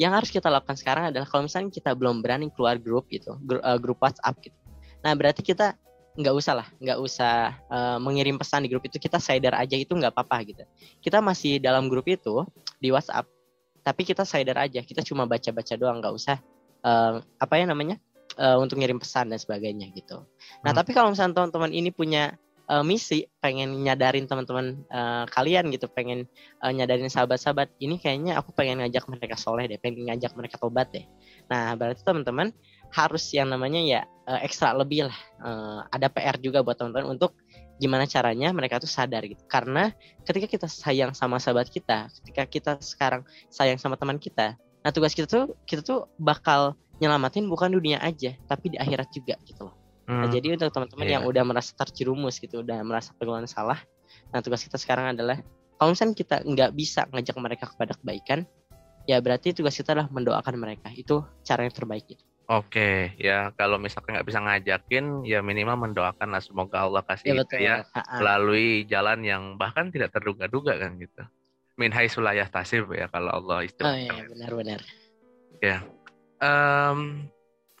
yang 0.00 0.10
harus 0.10 0.32
kita 0.32 0.50
lakukan 0.50 0.74
sekarang 0.74 1.14
adalah 1.14 1.28
kalau 1.28 1.46
misalnya 1.46 1.70
kita 1.70 1.94
belum 1.94 2.24
berani 2.24 2.50
keluar 2.50 2.80
grup 2.80 3.06
gitu 3.12 3.38
grup, 3.44 3.62
uh, 3.62 3.78
grup 3.78 4.02
WhatsApp 4.02 4.34
gitu. 4.42 4.58
Nah 5.06 5.14
berarti 5.14 5.46
kita 5.46 5.78
nggak 6.12 6.34
usah 6.36 6.54
lah, 6.60 6.68
nggak 6.76 6.98
usah 7.00 7.56
uh, 7.72 7.96
mengirim 7.96 8.36
pesan 8.36 8.64
di 8.64 8.68
grup 8.68 8.84
itu 8.84 9.00
kita 9.00 9.16
sadar 9.16 9.56
aja 9.56 9.76
itu 9.76 9.96
nggak 9.96 10.12
apa-apa 10.12 10.44
gitu. 10.44 10.64
Kita 11.00 11.24
masih 11.24 11.56
dalam 11.56 11.88
grup 11.88 12.04
itu 12.04 12.44
di 12.76 12.92
WhatsApp, 12.92 13.24
tapi 13.80 14.04
kita 14.04 14.28
sadar 14.28 14.68
aja, 14.68 14.84
kita 14.84 15.00
cuma 15.00 15.24
baca-baca 15.24 15.74
doang, 15.74 16.04
nggak 16.04 16.12
usah 16.12 16.36
uh, 16.84 17.24
apa 17.40 17.54
ya 17.56 17.64
namanya 17.64 17.96
uh, 18.36 18.60
untuk 18.60 18.76
ngirim 18.76 19.00
pesan 19.00 19.32
dan 19.32 19.40
sebagainya 19.40 19.88
gitu. 19.96 20.20
Nah 20.60 20.70
hmm. 20.72 20.78
tapi 20.78 20.90
kalau 20.92 21.16
misalnya 21.16 21.32
teman-teman 21.32 21.72
ini 21.72 21.88
punya 21.88 22.36
uh, 22.68 22.84
misi, 22.84 23.24
pengen 23.40 23.80
nyadarin 23.80 24.28
teman-teman 24.28 24.84
uh, 24.92 25.24
kalian 25.32 25.72
gitu, 25.72 25.88
pengen 25.88 26.28
uh, 26.60 26.70
nyadarin 26.70 27.08
sahabat-sahabat, 27.08 27.72
ini 27.80 27.96
kayaknya 27.96 28.36
aku 28.36 28.52
pengen 28.52 28.84
ngajak 28.84 29.08
mereka 29.08 29.36
soleh 29.40 29.64
deh, 29.64 29.80
pengen 29.80 30.12
ngajak 30.12 30.36
mereka 30.36 30.60
tobat 30.60 30.92
deh. 30.92 31.08
Nah 31.48 31.72
berarti 31.72 32.04
teman-teman 32.04 32.52
harus 32.92 33.24
yang 33.32 33.48
namanya 33.48 33.80
ya 33.80 34.00
uh, 34.28 34.40
ekstra 34.44 34.76
lebih 34.76 35.08
lah. 35.08 35.18
Uh, 35.40 35.80
ada 35.88 36.12
PR 36.12 36.36
juga 36.38 36.60
buat 36.60 36.76
teman-teman 36.76 37.16
untuk 37.16 37.34
gimana 37.80 38.06
caranya 38.06 38.52
mereka 38.52 38.78
tuh 38.78 38.90
sadar 38.90 39.24
gitu. 39.26 39.42
Karena 39.48 39.90
ketika 40.22 40.46
kita 40.46 40.66
sayang 40.68 41.16
sama 41.16 41.40
sahabat 41.40 41.72
kita, 41.72 42.12
ketika 42.22 42.42
kita 42.46 42.72
sekarang 42.84 43.26
sayang 43.48 43.80
sama 43.80 43.98
teman 43.98 44.20
kita, 44.20 44.54
nah 44.84 44.90
tugas 44.92 45.16
kita 45.16 45.26
tuh 45.26 45.56
kita 45.64 45.82
tuh 45.82 46.06
bakal 46.20 46.78
nyelamatin 47.02 47.48
bukan 47.50 47.74
dunia 47.74 47.98
aja, 47.98 48.36
tapi 48.46 48.70
di 48.70 48.78
akhirat 48.78 49.10
juga 49.10 49.34
gitu 49.42 49.66
loh. 49.66 49.74
Nah, 50.06 50.14
hmm. 50.14 50.20
Nah, 50.22 50.28
jadi 50.30 50.46
untuk 50.54 50.70
teman-teman 50.70 51.06
yeah. 51.08 51.14
yang 51.18 51.22
udah 51.26 51.42
merasa 51.42 51.74
terjerumus 51.74 52.38
gitu, 52.38 52.62
udah 52.62 52.78
merasa 52.86 53.10
pergaulan 53.18 53.50
salah, 53.50 53.80
nah 54.30 54.38
tugas 54.38 54.62
kita 54.62 54.78
sekarang 54.78 55.14
adalah 55.14 55.42
kalau 55.82 55.98
misalnya 55.98 56.14
kita 56.14 56.36
nggak 56.46 56.70
bisa 56.78 57.10
ngajak 57.10 57.36
mereka 57.42 57.64
kepada 57.66 57.98
kebaikan, 57.98 58.46
ya 59.10 59.18
berarti 59.18 59.50
tugas 59.50 59.74
kita 59.74 59.98
adalah 59.98 60.06
mendoakan 60.14 60.54
mereka. 60.54 60.94
Itu 60.94 61.26
cara 61.42 61.66
yang 61.66 61.74
terbaik 61.74 62.06
gitu. 62.06 62.22
Oke, 62.52 63.16
ya 63.16 63.48
kalau 63.56 63.80
misalkan 63.80 64.12
nggak 64.12 64.28
bisa 64.28 64.44
ngajakin, 64.44 65.24
ya 65.24 65.40
minimal 65.40 65.88
mendoakan 65.88 66.36
lah 66.36 66.42
semoga 66.44 66.84
Allah 66.84 67.00
kasih 67.00 67.32
ya, 67.32 67.48
ya 67.56 67.74
melalui 68.20 68.84
jalan 68.84 69.24
yang 69.24 69.42
bahkan 69.56 69.88
tidak 69.88 70.12
terduga-duga 70.12 70.76
kan 70.76 71.00
gitu. 71.00 71.24
Min 71.80 71.96
hai 71.96 72.12
sulayah 72.12 72.44
tasib 72.52 72.92
ya 72.92 73.08
kalau 73.08 73.32
Allah 73.32 73.64
itu. 73.64 73.80
Oh 73.80 73.96
iya, 73.96 74.28
benar-benar. 74.28 74.84
Ya, 75.64 75.80
um, 76.44 77.24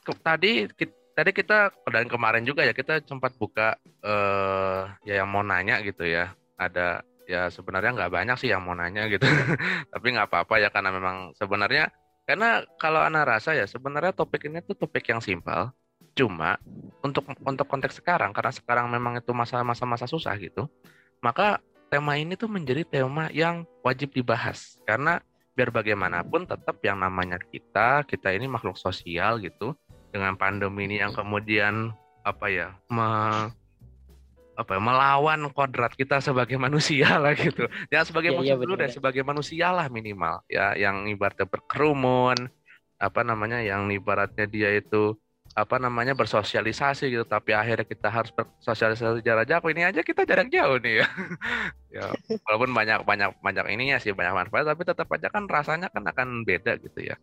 ke, 0.00 0.12
tadi 0.24 0.64
kita, 0.72 0.94
tadi 1.20 1.30
kita 1.36 1.58
dan 1.92 2.08
kemarin 2.08 2.48
juga 2.48 2.64
ya 2.64 2.72
kita 2.72 3.04
sempat 3.04 3.36
buka 3.36 3.76
uh, 4.00 4.88
ya 5.04 5.20
yang 5.20 5.28
mau 5.28 5.44
nanya 5.44 5.84
gitu 5.84 6.08
ya. 6.08 6.32
Ada 6.56 7.04
ya 7.28 7.52
sebenarnya 7.52 7.92
nggak 7.92 8.12
banyak 8.12 8.36
sih 8.40 8.48
yang 8.48 8.64
mau 8.64 8.72
nanya 8.72 9.04
gitu, 9.12 9.28
tapi 9.92 10.16
nggak 10.16 10.32
apa-apa 10.32 10.64
ya 10.64 10.72
karena 10.72 10.88
memang 10.96 11.36
sebenarnya 11.36 11.92
karena 12.22 12.62
kalau 12.78 13.02
anak 13.02 13.38
rasa 13.38 13.54
ya 13.58 13.66
sebenarnya 13.66 14.14
topik 14.14 14.46
ini 14.46 14.62
tuh 14.62 14.78
topik 14.78 15.10
yang 15.10 15.18
simpel. 15.18 15.74
Cuma 16.12 16.60
untuk 17.00 17.24
untuk 17.42 17.66
konteks 17.66 17.98
sekarang 17.98 18.36
karena 18.36 18.52
sekarang 18.52 18.86
memang 18.92 19.18
itu 19.18 19.32
masa-masa 19.32 19.88
masa 19.88 20.06
susah 20.06 20.36
gitu. 20.38 20.68
Maka 21.24 21.58
tema 21.90 22.16
ini 22.16 22.38
tuh 22.38 22.48
menjadi 22.48 22.84
tema 22.86 23.32
yang 23.32 23.66
wajib 23.82 24.14
dibahas 24.14 24.78
karena 24.86 25.20
biar 25.52 25.68
bagaimanapun 25.68 26.48
tetap 26.48 26.80
yang 26.80 27.00
namanya 27.00 27.36
kita, 27.36 28.04
kita 28.08 28.32
ini 28.32 28.48
makhluk 28.48 28.80
sosial 28.80 29.40
gitu. 29.40 29.76
Dengan 30.12 30.36
pandemi 30.36 30.84
ini 30.84 31.00
yang 31.00 31.16
kemudian 31.16 31.96
apa 32.22 32.46
ya, 32.52 32.68
me, 32.92 33.48
apa 34.52 34.76
ya, 34.76 34.80
melawan 34.80 35.40
kodrat 35.52 35.92
kita 35.96 36.20
sebagai 36.20 36.60
manusia 36.60 37.16
lah 37.22 37.32
gitu. 37.32 37.66
Ya 37.88 38.04
sebagai 38.04 38.32
ya, 38.32 38.36
manusia 38.36 38.56
ya, 38.56 38.76
dan 38.76 38.90
sebagai 38.92 39.22
manusia 39.24 39.66
lah 39.72 39.86
minimal 39.88 40.44
ya. 40.48 40.76
Yang 40.76 41.16
ibaratnya 41.16 41.46
berkerumun 41.48 42.48
apa 43.02 43.20
namanya 43.26 43.58
yang 43.58 43.90
ibaratnya 43.90 44.46
dia 44.46 44.70
itu 44.78 45.18
apa 45.52 45.76
namanya 45.76 46.16
bersosialisasi 46.16 47.12
gitu. 47.12 47.24
Tapi 47.24 47.56
akhirnya 47.56 47.84
kita 47.88 48.08
harus 48.12 48.32
bersosialisasi 48.32 49.24
jarak 49.24 49.48
jauh. 49.48 49.68
Ini 49.72 49.88
aja 49.88 50.00
kita 50.04 50.28
jarak 50.28 50.52
jauh 50.52 50.78
nih 50.80 51.04
ya. 51.04 51.08
Ya 51.92 52.08
walaupun 52.48 52.72
banyak 52.72 53.04
banyak 53.04 53.36
banyak 53.44 53.68
ininya 53.68 54.00
sih 54.00 54.16
banyak 54.16 54.32
manfaat 54.32 54.64
tapi 54.64 54.80
tetap 54.80 55.04
aja 55.12 55.28
kan 55.28 55.44
rasanya 55.44 55.92
kan 55.92 56.00
akan 56.00 56.40
beda 56.40 56.80
gitu 56.80 57.04
ya. 57.04 57.20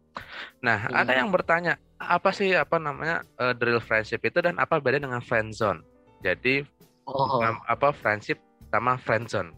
Nah 0.61 0.85
hmm. 0.85 0.93
ada 0.93 1.17
yang 1.17 1.33
bertanya 1.33 1.81
apa 1.97 2.29
sih 2.29 2.53
apa 2.53 2.77
namanya 2.77 3.25
uh, 3.41 3.57
drill 3.57 3.81
friendship 3.81 4.21
itu 4.21 4.37
dan 4.45 4.61
apa 4.61 4.77
beda 4.77 5.01
dengan 5.01 5.25
friend 5.25 5.57
zone 5.57 5.81
jadi 6.19 6.67
oh. 7.09 7.41
apa 7.65 7.89
friendship 7.93 8.37
sama 8.69 8.95
friendzone. 9.01 9.51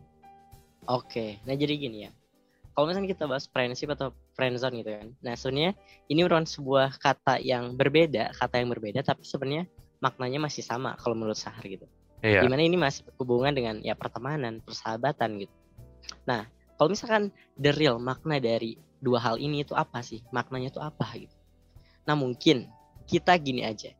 Oke, 0.87 1.37
nah 1.45 1.53
jadi 1.53 1.77
gini 1.77 2.07
ya. 2.07 2.11
Kalau 2.71 2.87
misalnya 2.87 3.11
kita 3.11 3.27
bahas 3.27 3.45
friendship 3.51 3.91
atau 3.91 4.15
friendzone 4.33 4.79
gitu 4.79 4.91
kan. 4.95 5.07
Nah 5.19 5.33
sebenarnya 5.35 5.71
ini 6.07 6.19
merupakan 6.23 6.47
sebuah 6.47 6.97
kata 6.97 7.43
yang 7.43 7.75
berbeda, 7.75 8.31
kata 8.33 8.63
yang 8.63 8.71
berbeda, 8.71 9.03
tapi 9.03 9.27
sebenarnya 9.27 9.67
maknanya 9.99 10.39
masih 10.41 10.63
sama 10.63 10.95
kalau 10.97 11.13
menurut 11.13 11.37
Sahar 11.37 11.61
gitu. 11.67 11.85
Iya. 12.23 12.41
Di 12.41 12.47
mana 12.49 12.63
ini 12.63 12.79
masih 12.79 13.05
berhubungan 13.11 13.51
dengan 13.51 13.83
ya 13.83 13.93
pertemanan, 13.93 14.63
persahabatan 14.63 15.45
gitu. 15.45 15.55
Nah 16.25 16.47
kalau 16.79 16.89
misalkan 16.95 17.29
the 17.59 17.75
real 17.75 18.01
makna 18.01 18.41
dari 18.41 18.79
dua 19.03 19.19
hal 19.21 19.35
ini 19.37 19.67
itu 19.67 19.75
apa 19.75 20.01
sih? 20.01 20.23
Maknanya 20.31 20.73
itu 20.73 20.81
apa 20.81 21.05
gitu? 21.19 21.35
Nah 22.07 22.15
mungkin 22.17 22.71
kita 23.05 23.35
gini 23.37 23.67
aja 23.67 23.91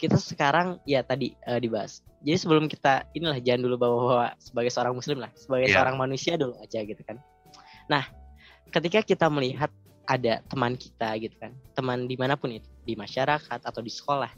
kita 0.00 0.16
sekarang 0.16 0.80
ya 0.88 1.04
tadi 1.04 1.36
uh, 1.44 1.60
dibahas. 1.60 2.00
Jadi 2.24 2.36
sebelum 2.40 2.64
kita 2.72 3.04
inilah 3.12 3.36
jangan 3.44 3.68
dulu 3.68 3.76
bawa-bawa 3.76 4.32
sebagai 4.40 4.72
seorang 4.72 4.96
muslim 4.96 5.20
lah, 5.20 5.28
sebagai 5.36 5.68
yeah. 5.68 5.76
seorang 5.76 6.00
manusia 6.00 6.40
dulu 6.40 6.56
aja 6.60 6.80
gitu 6.80 7.00
kan. 7.04 7.20
Nah, 7.92 8.08
ketika 8.72 9.04
kita 9.04 9.28
melihat 9.28 9.68
ada 10.08 10.40
teman 10.48 10.74
kita 10.74 11.12
gitu 11.20 11.36
kan, 11.36 11.52
teman 11.76 12.08
di 12.08 12.16
mana 12.16 12.34
pun 12.40 12.48
itu, 12.48 12.66
di 12.88 12.96
masyarakat 12.96 13.60
atau 13.60 13.80
di 13.84 13.92
sekolah, 13.92 14.32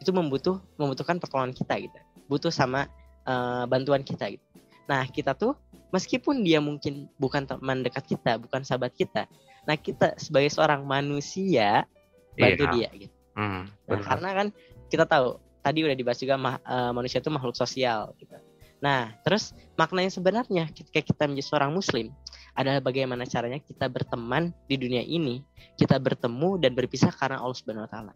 itu 0.00 0.10
membutuh 0.10 0.64
membutuhkan 0.80 1.20
pertolongan 1.20 1.52
kita 1.52 1.76
gitu, 1.76 1.98
butuh 2.26 2.50
sama 2.50 2.88
uh, 3.28 3.68
bantuan 3.68 4.00
kita 4.00 4.32
gitu. 4.32 4.44
Nah, 4.88 5.04
kita 5.08 5.36
tuh 5.36 5.54
meskipun 5.92 6.40
dia 6.40 6.58
mungkin 6.58 7.06
bukan 7.20 7.44
teman 7.44 7.84
dekat 7.84 8.16
kita, 8.16 8.40
bukan 8.40 8.64
sahabat 8.64 8.96
kita, 8.96 9.28
nah 9.68 9.78
kita 9.78 10.16
sebagai 10.18 10.50
seorang 10.50 10.82
manusia 10.82 11.86
bantu 12.34 12.64
yeah. 12.66 12.72
dia 12.72 12.88
gitu. 13.08 13.16
Mm, 13.32 13.64
nah, 13.88 14.00
karena 14.04 14.30
kan 14.36 14.48
kita 14.92 15.08
tahu 15.08 15.40
tadi 15.64 15.80
udah 15.88 15.96
dibahas 15.96 16.20
juga 16.20 16.36
ma 16.36 16.60
uh, 16.68 16.92
manusia 16.92 17.24
itu 17.24 17.32
makhluk 17.32 17.56
sosial 17.56 18.12
gitu. 18.20 18.36
Nah, 18.82 19.14
terus 19.22 19.54
makna 19.78 20.02
yang 20.02 20.10
sebenarnya 20.10 20.64
ketika 20.74 21.00
kita 21.00 21.24
menjadi 21.30 21.46
seorang 21.54 21.70
muslim 21.70 22.10
adalah 22.58 22.82
bagaimana 22.82 23.22
caranya 23.24 23.62
kita 23.62 23.86
berteman 23.86 24.50
di 24.66 24.74
dunia 24.76 25.00
ini, 25.06 25.40
kita 25.78 25.96
bertemu 26.02 26.58
dan 26.60 26.74
berpisah 26.74 27.14
karena 27.14 27.38
Allah 27.40 27.56
Subhanahu 27.56 27.86
wa 27.86 27.90
taala. 27.90 28.12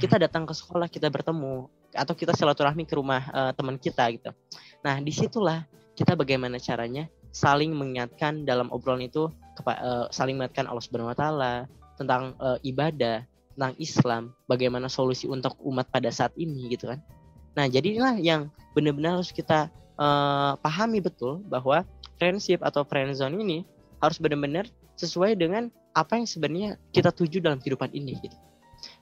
Kita 0.00 0.16
datang 0.16 0.48
ke 0.48 0.56
sekolah, 0.56 0.88
kita 0.88 1.12
bertemu 1.12 1.68
atau 1.92 2.14
kita 2.16 2.32
silaturahmi 2.32 2.88
ke 2.88 2.96
rumah 2.96 3.28
uh, 3.36 3.52
teman 3.52 3.76
kita 3.76 4.08
gitu. 4.16 4.32
Nah, 4.80 4.96
di 4.98 5.12
situlah 5.12 5.68
kita 5.92 6.16
bagaimana 6.16 6.56
caranya 6.56 7.06
saling 7.36 7.76
mengingatkan 7.76 8.48
dalam 8.48 8.72
obrolan 8.72 9.04
itu 9.04 9.28
uh, 9.68 10.08
saling 10.08 10.40
mengingatkan 10.40 10.72
Allah 10.72 10.82
Subhanahu 10.82 11.12
wa 11.12 11.16
taala 11.16 11.54
tentang 12.00 12.32
uh, 12.40 12.56
ibadah, 12.64 13.28
tentang 13.54 13.74
Islam, 13.76 14.22
bagaimana 14.48 14.88
solusi 14.88 15.28
untuk 15.28 15.56
umat 15.62 15.88
pada 15.92 16.08
saat 16.08 16.32
ini 16.36 16.72
gitu 16.72 16.90
kan. 16.90 17.00
Nah, 17.52 17.68
jadi 17.68 17.96
inilah 17.96 18.16
yang 18.20 18.48
benar-benar 18.72 19.20
harus 19.20 19.32
kita 19.32 19.68
uh, 20.00 20.56
pahami 20.60 21.04
betul 21.04 21.44
bahwa 21.44 21.84
friendship 22.16 22.64
atau 22.64 22.86
friendzone 22.86 23.36
ini 23.36 23.68
harus 24.00 24.16
benar-benar 24.16 24.66
sesuai 24.96 25.36
dengan 25.36 25.68
apa 25.92 26.16
yang 26.16 26.24
sebenarnya 26.24 26.70
kita 26.94 27.12
tuju 27.12 27.44
dalam 27.44 27.60
kehidupan 27.60 27.92
ini 27.92 28.16
gitu. 28.24 28.36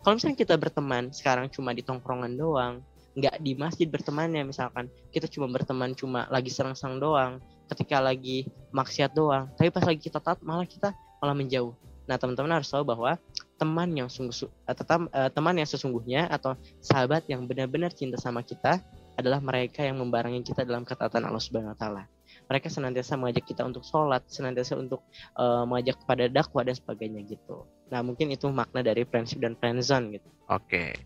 Kalau 0.02 0.19
misalnya 0.19 0.37
kita 0.37 0.54
berteman 0.59 1.14
sekarang 1.14 1.49
cuma 1.49 1.73
di 1.73 1.80
tongkrongan 1.80 2.35
doang, 2.37 2.85
nggak 3.16 3.42
di 3.42 3.52
masjid 3.59 3.88
bertemannya 3.90 4.47
misalkan 4.47 4.87
kita 5.11 5.26
cuma 5.26 5.50
berteman 5.50 5.97
cuma 5.97 6.26
lagi 6.28 6.50
serang-serang 6.52 7.00
doang, 7.00 7.33
ketika 7.71 8.02
lagi 8.02 8.50
maksiat 8.75 9.14
doang, 9.14 9.49
tapi 9.54 9.71
pas 9.71 9.87
lagi 9.87 10.00
kita 10.02 10.19
taat 10.19 10.42
malah 10.42 10.66
kita 10.66 10.92
malah 11.23 11.37
menjauh. 11.37 11.73
Nah, 12.11 12.19
teman-teman 12.19 12.59
harus 12.59 12.66
tahu 12.66 12.83
bahwa 12.83 13.14
teman 13.61 13.93
yang 13.93 14.09
sungguh 14.09 14.49
uh, 14.64 14.73
tetap 14.73 15.05
uh, 15.12 15.29
teman 15.29 15.61
yang 15.61 15.69
sesungguhnya 15.69 16.33
atau 16.33 16.57
sahabat 16.81 17.29
yang 17.29 17.45
benar-benar 17.45 17.93
cinta 17.93 18.17
sama 18.17 18.40
kita 18.40 18.81
adalah 19.21 19.37
mereka 19.45 19.85
yang 19.85 20.00
membarengi 20.00 20.40
kita 20.40 20.64
dalam 20.64 20.88
ketaatan 20.88 21.29
Allah 21.29 21.43
Subhanahu 21.45 21.76
wa 21.76 21.79
taala. 21.79 22.02
Mereka 22.49 22.73
senantiasa 22.73 23.21
mengajak 23.21 23.45
kita 23.45 23.62
untuk 23.69 23.85
sholat, 23.85 24.25
senantiasa 24.33 24.81
untuk 24.81 25.05
uh, 25.37 25.69
mengajak 25.69 26.00
kepada 26.00 26.25
dakwah 26.33 26.64
dan 26.64 26.73
sebagainya 26.73 27.21
gitu. 27.29 27.69
Nah, 27.93 28.00
mungkin 28.00 28.33
itu 28.33 28.49
makna 28.49 28.81
dari 28.81 29.05
friendship 29.05 29.45
dan 29.45 29.55
friendzone 29.61 30.17
gitu. 30.17 30.29
Oke. 30.49 30.97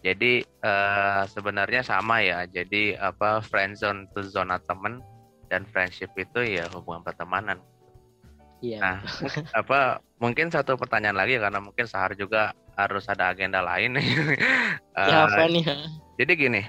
Jadi 0.00 0.40
uh, 0.64 1.28
sebenarnya 1.28 1.84
sama 1.84 2.24
ya. 2.24 2.48
Jadi 2.48 2.96
apa 2.96 3.44
friendzone 3.44 4.08
itu 4.10 4.20
zona 4.28 4.56
teman 4.64 5.04
dan 5.52 5.68
friendship 5.68 6.10
itu 6.16 6.40
ya 6.40 6.64
hubungan 6.72 7.04
pertemanan. 7.04 7.60
Iya. 8.60 8.78
Nah, 8.80 8.96
apa 9.60 10.04
mungkin 10.20 10.52
satu 10.52 10.76
pertanyaan 10.76 11.16
lagi 11.16 11.40
karena 11.40 11.60
mungkin 11.60 11.84
sehari 11.88 12.16
juga 12.16 12.52
harus 12.76 13.08
ada 13.08 13.32
agenda 13.32 13.60
lain. 13.60 13.96
uh, 13.96 14.00
ya 15.10 15.16
apa 15.28 15.48
nih? 15.48 15.64
Jadi 16.20 16.32
gini, 16.36 16.62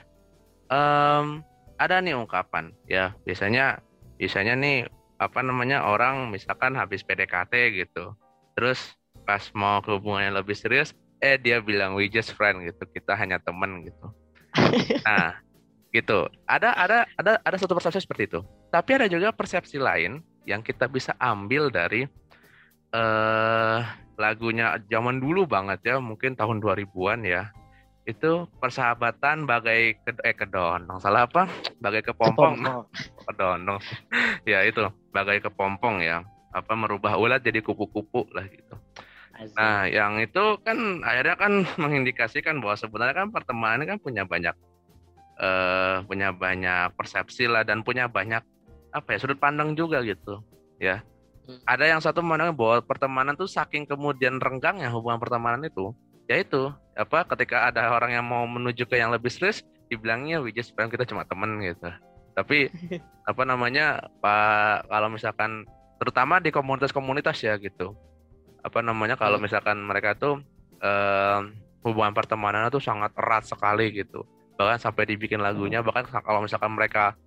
um, 0.71 1.43
ada 1.75 1.99
nih 1.99 2.15
ungkapan 2.15 2.71
ya 2.87 3.11
biasanya 3.27 3.83
biasanya 4.15 4.55
nih 4.55 4.87
apa 5.21 5.39
namanya 5.43 5.85
orang 5.85 6.31
misalkan 6.31 6.73
habis 6.73 7.03
PDKT 7.03 7.53
gitu, 7.77 8.15
terus 8.57 8.95
pas 9.27 9.43
mau 9.53 9.83
ke 9.83 9.93
hubungan 9.93 10.31
yang 10.31 10.35
lebih 10.41 10.57
serius, 10.57 10.97
eh 11.21 11.37
dia 11.37 11.61
bilang 11.61 11.93
we 11.93 12.09
just 12.09 12.33
friend 12.33 12.65
gitu, 12.65 12.83
kita 12.89 13.13
hanya 13.13 13.37
teman 13.37 13.85
gitu. 13.85 14.07
nah, 15.07 15.37
gitu. 15.93 16.25
Ada 16.49 16.73
ada 16.73 16.97
ada 17.19 17.31
ada 17.43 17.57
satu 17.59 17.77
persepsi 17.77 18.01
seperti 18.01 18.33
itu. 18.33 18.39
Tapi 18.73 18.89
ada 18.97 19.07
juga 19.11 19.29
persepsi 19.35 19.77
lain 19.77 20.23
yang 20.51 20.61
kita 20.61 20.91
bisa 20.91 21.15
ambil 21.15 21.71
dari 21.71 22.03
uh, 22.91 23.79
lagunya 24.19 24.75
zaman 24.91 25.23
dulu 25.23 25.47
banget 25.47 25.79
ya, 25.87 25.95
mungkin 26.03 26.35
tahun 26.35 26.59
2000-an 26.59 27.23
ya. 27.23 27.49
Itu 28.03 28.51
persahabatan 28.59 29.47
bagai 29.47 30.03
ke, 30.03 30.11
eh 30.27 30.35
kedondong. 30.35 30.99
Salah 30.99 31.25
apa? 31.25 31.47
Bagai 31.79 32.11
kepompong. 32.11 32.59
kedondong. 33.31 33.79
ya 34.43 34.67
itu, 34.67 34.83
bagai 35.15 35.39
kepompong 35.39 36.03
ya. 36.03 36.27
Apa 36.51 36.75
merubah 36.75 37.15
ulat 37.15 37.39
jadi 37.39 37.63
kupu-kupu 37.63 38.27
lah 38.35 38.43
gitu. 38.51 38.75
Nah, 39.55 39.89
yang 39.89 40.21
itu 40.21 40.59
kan 40.61 41.01
akhirnya 41.01 41.35
kan 41.39 41.65
mengindikasikan 41.81 42.61
bahwa 42.61 42.75
sebenarnya 42.77 43.15
kan 43.25 43.29
pertemanan 43.33 43.87
kan 43.87 43.97
punya 43.97 44.27
banyak 44.27 44.53
uh, 45.41 46.05
punya 46.05 46.29
banyak 46.29 46.93
persepsi 46.93 47.49
lah 47.49 47.65
dan 47.65 47.81
punya 47.81 48.05
banyak 48.05 48.45
apa 48.91 49.15
ya 49.15 49.17
sudut 49.23 49.39
pandang 49.39 49.73
juga 49.73 50.03
gitu 50.03 50.43
ya 50.77 51.03
hmm. 51.47 51.63
ada 51.67 51.87
yang 51.87 51.99
satu 52.03 52.19
memandang 52.19 52.55
bahwa 52.55 52.83
pertemanan 52.83 53.33
tuh 53.35 53.47
saking 53.47 53.87
kemudian 53.87 54.37
renggangnya 54.37 54.91
hubungan 54.91 55.19
pertemanan 55.19 55.63
itu 55.63 55.95
yaitu 56.27 56.71
apa 56.95 57.27
ketika 57.35 57.67
ada 57.67 57.91
orang 57.91 58.15
yang 58.15 58.25
mau 58.27 58.47
menuju 58.47 58.87
ke 58.87 58.99
yang 58.99 59.11
lebih 59.11 59.31
serius 59.31 59.63
dibilangnya 59.91 60.39
we 60.39 60.55
just 60.55 60.71
friend 60.75 60.91
kita 60.91 61.03
cuma 61.03 61.27
temen 61.27 61.59
gitu 61.59 61.91
tapi 62.35 62.71
apa 63.29 63.43
namanya 63.43 64.07
pak 64.23 64.87
kalau 64.87 65.07
misalkan 65.11 65.67
terutama 65.99 66.39
di 66.39 66.49
komunitas-komunitas 66.49 67.37
ya 67.43 67.59
gitu 67.59 67.95
apa 68.61 68.79
namanya 68.79 69.17
kalau 69.17 69.41
hmm. 69.41 69.45
misalkan 69.49 69.77
mereka 69.81 70.15
tuh 70.15 70.39
eh, 70.79 71.39
hubungan 71.81 72.13
pertemanan 72.13 72.69
itu 72.69 72.79
sangat 72.79 73.11
erat 73.17 73.43
sekali 73.45 73.89
gitu 73.91 74.23
bahkan 74.55 74.77
sampai 74.77 75.09
dibikin 75.09 75.41
lagunya 75.41 75.81
hmm. 75.81 75.87
bahkan 75.89 76.05
kalau 76.21 76.45
misalkan 76.45 76.71
mereka 76.73 77.17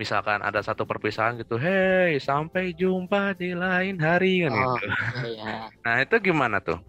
misalkan 0.00 0.40
ada 0.40 0.64
satu 0.64 0.88
perpisahan 0.88 1.36
gitu, 1.36 1.60
hey 1.60 2.16
sampai 2.16 2.72
jumpa 2.72 3.36
di 3.36 3.52
lain 3.52 4.00
hari 4.00 4.48
kan 4.48 4.56
oh, 4.56 4.56
gitu. 4.80 4.86
Iya. 5.36 5.68
Nah 5.84 5.94
itu 6.00 6.16
gimana 6.24 6.64
tuh? 6.64 6.80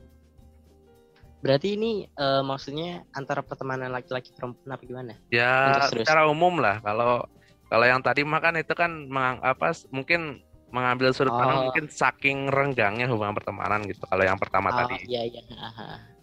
Berarti 1.43 1.75
ini 1.75 2.07
uh, 2.15 2.39
maksudnya 2.45 3.03
antara 3.11 3.43
pertemanan 3.43 3.91
laki-laki 3.91 4.31
perempuan 4.31 4.77
apa 4.77 4.83
gimana? 4.87 5.13
Ya 5.33 5.83
secara 5.91 6.29
umum 6.31 6.61
lah. 6.63 6.79
Kalau 6.79 7.27
kalau 7.67 7.85
yang 7.87 7.99
tadi 7.99 8.23
makan 8.23 8.61
itu 8.63 8.71
kan 8.77 9.09
mengang, 9.11 9.43
apa 9.43 9.75
mungkin 9.91 10.39
mengambil 10.71 11.11
sudut 11.11 11.35
pandang 11.35 11.59
oh. 11.59 11.65
mungkin 11.67 11.91
saking 11.91 12.47
renggangnya 12.47 13.11
hubungan 13.11 13.35
pertemanan 13.35 13.83
gitu. 13.89 13.99
Kalau 14.07 14.23
yang 14.23 14.39
pertama 14.39 14.71
oh, 14.71 14.77
tadi. 14.85 15.03
Iya 15.09 15.27
iya. 15.27 15.41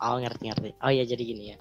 Oh 0.01 0.17
ngerti 0.17 0.49
ngerti. 0.49 0.69
Oh 0.81 0.89
ya 0.89 1.05
jadi 1.05 1.21
gini 1.21 1.53
ya. 1.53 1.59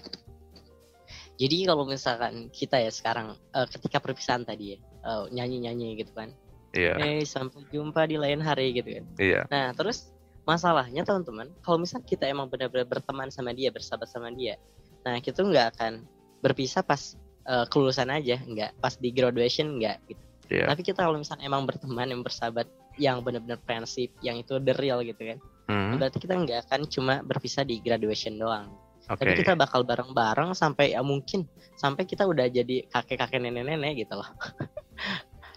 Jadi 1.37 1.69
kalau 1.69 1.85
misalkan 1.85 2.49
kita 2.49 2.81
ya 2.81 2.89
sekarang 2.89 3.37
uh, 3.53 3.67
ketika 3.69 4.01
perpisahan 4.01 4.41
tadi 4.41 4.73
ya 4.73 4.77
uh, 5.07 5.25
nyanyi-nyanyi 5.31 6.03
gitu 6.03 6.11
kan. 6.11 6.35
Iya. 6.75 6.99
Yeah. 6.99 7.23
Eh 7.23 7.23
sampai 7.23 7.63
jumpa 7.71 8.03
di 8.11 8.19
lain 8.19 8.43
hari 8.43 8.75
gitu 8.75 8.99
kan. 8.99 9.05
Iya. 9.15 9.31
Yeah. 9.31 9.43
Nah, 9.47 9.67
terus 9.71 10.11
masalahnya 10.43 11.07
teman-teman, 11.07 11.47
kalau 11.63 11.79
misal 11.79 12.03
kita 12.03 12.27
emang 12.27 12.51
benar-benar 12.51 12.87
berteman 12.87 13.31
sama 13.31 13.55
dia, 13.55 13.71
bersahabat 13.71 14.07
sama 14.07 14.31
dia, 14.31 14.55
nah 15.03 15.19
kita 15.19 15.43
nggak 15.43 15.75
akan 15.75 16.07
berpisah 16.39 16.83
pas 16.83 17.19
uh, 17.47 17.67
kelulusan 17.67 18.07
aja, 18.07 18.39
nggak 18.43 18.79
pas 18.79 18.95
di 18.95 19.11
graduation 19.11 19.79
nggak 19.79 19.97
gitu. 20.07 20.23
Yeah. 20.47 20.71
Tapi 20.71 20.87
kita 20.87 21.03
kalau 21.03 21.19
misalnya 21.19 21.43
emang 21.51 21.67
berteman, 21.67 22.07
yang 22.07 22.23
bersahabat, 22.23 22.67
yang 22.95 23.19
benar-benar 23.19 23.59
prinsip, 23.67 24.07
yang 24.23 24.39
itu 24.39 24.55
the 24.63 24.71
real 24.79 25.03
gitu 25.03 25.35
kan. 25.35 25.39
Mm. 25.67 25.99
Berarti 25.99 26.17
kita 26.23 26.33
nggak 26.39 26.59
akan 26.67 26.81
cuma 26.87 27.19
berpisah 27.19 27.67
di 27.67 27.83
graduation 27.83 28.39
doang. 28.39 28.71
Okay. 29.07 29.23
Tapi 29.23 29.31
kita 29.43 29.53
bakal 29.55 29.83
bareng-bareng 29.87 30.51
sampai 30.51 30.95
ya 30.95 31.03
mungkin 31.03 31.47
sampai 31.79 32.03
kita 32.03 32.27
udah 32.27 32.47
jadi 32.51 32.87
kakek-kakek 32.91 33.39
nenek-nenek 33.39 34.07
gitu 34.07 34.19
loh. 34.19 34.27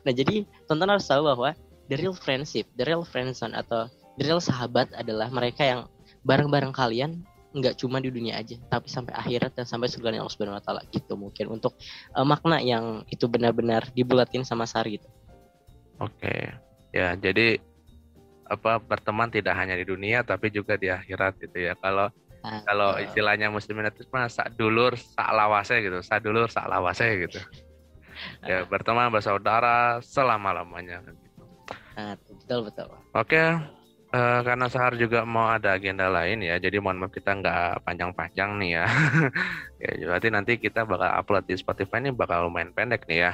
nah 0.05 0.13
jadi 0.13 0.49
tonton 0.65 0.89
harus 0.89 1.05
tahu 1.05 1.29
bahwa 1.29 1.53
the 1.91 1.97
real 1.99 2.15
friendship, 2.15 2.71
the 2.79 2.85
real 2.87 3.03
friendzone 3.03 3.53
atau 3.53 3.91
the 4.17 4.25
real 4.25 4.41
sahabat 4.41 4.89
adalah 4.97 5.29
mereka 5.29 5.67
yang 5.67 5.81
bareng-bareng 6.25 6.73
kalian 6.73 7.21
nggak 7.51 7.83
cuma 7.83 7.99
di 7.99 8.15
dunia 8.15 8.39
aja, 8.39 8.55
tapi 8.71 8.87
sampai 8.87 9.11
akhirat 9.19 9.59
dan 9.59 9.67
sampai 9.67 9.91
surga 9.91 10.15
Allah 10.15 10.31
Subhanahu 10.31 10.55
wa 10.55 10.63
taala 10.63 10.87
gitu 10.95 11.19
mungkin 11.19 11.51
untuk 11.51 11.75
uh, 12.15 12.23
makna 12.23 12.63
yang 12.63 13.03
itu 13.11 13.27
benar-benar 13.27 13.91
dibulatin 13.91 14.47
sama 14.47 14.71
Sari 14.71 15.03
gitu. 15.03 15.11
Oke. 15.99 16.55
Ya, 16.95 17.19
jadi 17.19 17.59
apa 18.47 18.79
berteman 18.79 19.31
tidak 19.31 19.59
hanya 19.59 19.75
di 19.75 19.83
dunia 19.83 20.23
tapi 20.23 20.51
juga 20.55 20.79
di 20.79 20.91
akhirat 20.91 21.43
gitu 21.43 21.59
ya. 21.59 21.75
Kalau 21.79 22.11
Ah, 22.41 22.65
Kalau 22.65 22.97
istilahnya 22.97 23.53
muslimin 23.53 23.93
itu 23.93 24.01
mah 24.09 24.25
sak 24.33 24.57
dulur 24.57 24.97
sak 24.97 25.29
lawase 25.29 25.77
gitu, 25.85 26.01
sak 26.01 26.25
dulur 26.25 26.49
sak 26.49 26.65
lawase 26.73 27.29
gitu. 27.29 27.41
Ya 28.45 28.65
berteman 28.69 29.13
bersaudara 29.13 30.01
selama 30.05 30.63
lamanya 30.63 31.01
gitu. 31.05 31.43
Betul 32.51 32.67
betul. 32.67 32.89
Oke, 33.15 33.43
uh, 34.11 34.41
karena 34.43 34.67
Sahar 34.67 34.99
juga 34.99 35.23
mau 35.23 35.51
ada 35.51 35.77
agenda 35.77 36.11
lain 36.11 36.43
ya, 36.43 36.59
jadi 36.59 36.83
mohon 36.83 36.99
maaf 36.99 37.15
kita 37.15 37.37
nggak 37.39 37.87
panjang-panjang 37.87 38.51
nih 38.59 38.71
ya. 38.81 38.87
ya 39.83 39.91
berarti 40.11 40.29
nanti 40.33 40.53
kita 40.59 40.83
bakal 40.83 41.11
upload 41.15 41.45
di 41.47 41.55
Spotify 41.55 42.03
ini 42.03 42.11
bakal 42.11 42.51
lumayan 42.51 42.75
pendek 42.75 43.07
nih 43.07 43.31
ya. 43.31 43.33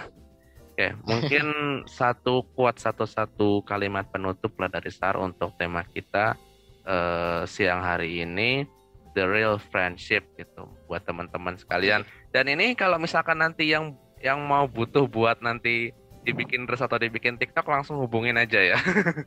Oke, 0.77 0.93
mungkin 1.09 1.47
satu 1.99 2.45
kuat 2.53 2.77
satu-satu 2.77 3.65
kalimat 3.65 4.05
penutup 4.13 4.53
lah 4.61 4.69
dari 4.69 4.93
Sar 4.93 5.17
untuk 5.17 5.57
tema 5.57 5.81
kita 5.89 6.37
uh, 6.85 7.49
siang 7.49 7.81
hari 7.81 8.21
ini 8.21 8.69
the 9.17 9.25
real 9.25 9.57
friendship 9.57 10.29
gitu 10.37 10.69
buat 10.85 11.01
teman-teman 11.09 11.57
sekalian. 11.57 12.05
Dan 12.37 12.53
ini 12.53 12.77
kalau 12.77 13.01
misalkan 13.01 13.41
nanti 13.41 13.73
yang 13.73 13.97
yang 14.27 14.43
mau 14.43 14.67
butuh 14.67 15.07
buat 15.07 15.39
nanti 15.39 15.95
dibikin 16.27 16.67
terus 16.67 16.83
atau 16.83 16.99
dibikin 16.99 17.39
TikTok 17.39 17.71
langsung 17.71 18.03
hubungin 18.03 18.35
aja 18.35 18.59
ya. 18.59 18.79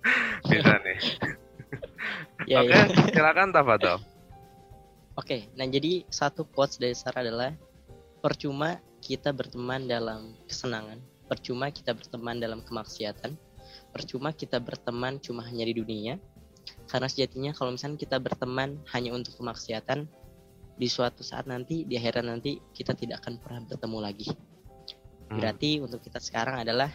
Bisa 0.51 0.75
nih. 0.83 0.99
ya, 2.51 2.59
Oke, 2.59 2.75
okay, 2.75 3.07
ya. 3.07 3.15
silakan 3.15 3.55
Tafadol. 3.55 3.95
Oke, 3.95 4.03
okay, 5.15 5.41
nah 5.55 5.63
jadi 5.63 6.03
satu 6.11 6.43
quotes 6.51 6.75
dari 6.75 6.95
Sarah 6.95 7.23
adalah 7.23 7.55
percuma 8.19 8.83
kita 8.99 9.31
berteman 9.31 9.87
dalam 9.87 10.35
kesenangan, 10.51 10.99
percuma 11.31 11.71
kita 11.71 11.95
berteman 11.95 12.43
dalam 12.43 12.59
kemaksiatan, 12.63 13.39
percuma 13.95 14.35
kita 14.35 14.59
berteman 14.59 15.23
cuma 15.23 15.43
hanya 15.47 15.63
di 15.67 15.75
dunia, 15.75 16.19
karena 16.91 17.07
sejatinya 17.07 17.51
kalau 17.55 17.75
misalnya 17.75 17.99
kita 17.99 18.19
berteman 18.19 18.79
hanya 18.91 19.15
untuk 19.15 19.39
kemaksiatan, 19.39 20.07
di 20.79 20.87
suatu 20.87 21.19
saat 21.19 21.43
nanti 21.51 21.83
di 21.83 21.99
akhirat 21.99 22.23
nanti 22.23 22.55
kita 22.71 22.95
tidak 22.95 23.19
akan 23.23 23.43
pernah 23.43 23.61
bertemu 23.67 23.99
lagi. 23.99 24.27
Hmm. 25.29 25.37
Berarti 25.37 25.77
hmm. 25.77 25.85
untuk 25.85 26.01
kita 26.01 26.19
sekarang 26.19 26.61
adalah 26.61 26.89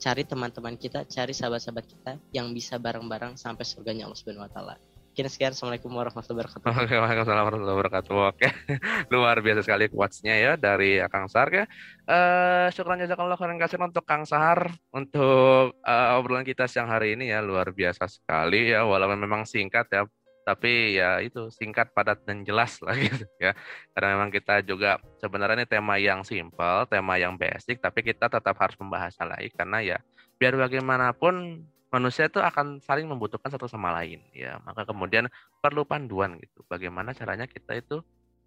cari 0.00 0.24
teman-teman 0.24 0.80
kita, 0.80 1.04
cari 1.04 1.36
sahabat-sahabat 1.36 1.84
kita 1.84 2.12
yang 2.32 2.56
bisa 2.56 2.80
bareng-bareng 2.80 3.36
sampai 3.36 3.68
surganya 3.68 4.08
Allah 4.08 4.16
Subhanahu 4.16 4.48
wa 4.48 4.52
taala. 4.52 4.74
Sekian 5.10 5.26
sekian. 5.26 5.52
Assalamualaikum 5.52 5.90
warahmatullahi 5.90 6.46
wabarakatuh. 6.46 6.70
Waalaikumsalam 6.70 7.44
warahmatullahi 7.44 7.76
wabarakatuh. 7.82 8.12
Oke, 8.30 8.48
luar 9.12 9.42
biasa 9.42 9.60
sekali 9.66 9.90
quotes-nya 9.90 10.34
ya 10.38 10.52
dari 10.54 11.02
Kang 11.10 11.26
Sahar 11.26 11.50
ya. 11.50 11.64
Uh, 12.06 12.70
syukran 12.70 13.02
jazakallah 13.02 13.34
khairan 13.34 13.58
kasih 13.58 13.82
untuk 13.82 14.06
Kang 14.06 14.22
Sahar 14.22 14.70
untuk 14.94 15.76
uh, 15.82 16.16
obrolan 16.16 16.46
kita 16.46 16.70
siang 16.70 16.86
hari 16.86 17.18
ini 17.18 17.34
ya 17.34 17.42
luar 17.42 17.74
biasa 17.74 18.06
sekali 18.06 18.70
ya 18.70 18.86
walaupun 18.86 19.18
memang 19.18 19.42
singkat 19.50 19.90
ya 19.90 20.06
tapi 20.44 20.96
ya 20.98 21.20
itu 21.20 21.52
singkat 21.52 21.92
padat 21.92 22.24
dan 22.24 22.42
jelas 22.42 22.80
lah 22.80 22.96
gitu 23.06 23.24
ya. 23.38 23.52
Karena 23.92 24.18
memang 24.18 24.30
kita 24.32 24.64
juga 24.64 24.98
sebenarnya 25.20 25.62
ini 25.62 25.66
tema 25.68 26.00
yang 26.00 26.24
simple 26.26 26.86
tema 26.88 27.20
yang 27.20 27.36
basic 27.36 27.78
tapi 27.78 28.02
kita 28.02 28.26
tetap 28.26 28.56
harus 28.56 28.76
membahas 28.80 29.14
lagi 29.22 29.52
karena 29.52 29.78
ya 29.84 29.98
biar 30.40 30.56
bagaimanapun 30.56 31.64
manusia 31.90 32.30
itu 32.30 32.38
akan 32.38 32.78
saling 32.80 33.04
membutuhkan 33.04 33.50
satu 33.50 33.66
sama 33.66 33.92
lain 34.00 34.22
ya. 34.32 34.58
Maka 34.64 34.88
kemudian 34.88 35.26
perlu 35.60 35.84
panduan 35.84 36.38
gitu. 36.38 36.64
Bagaimana 36.66 37.12
caranya 37.12 37.44
kita 37.44 37.76
itu 37.76 38.00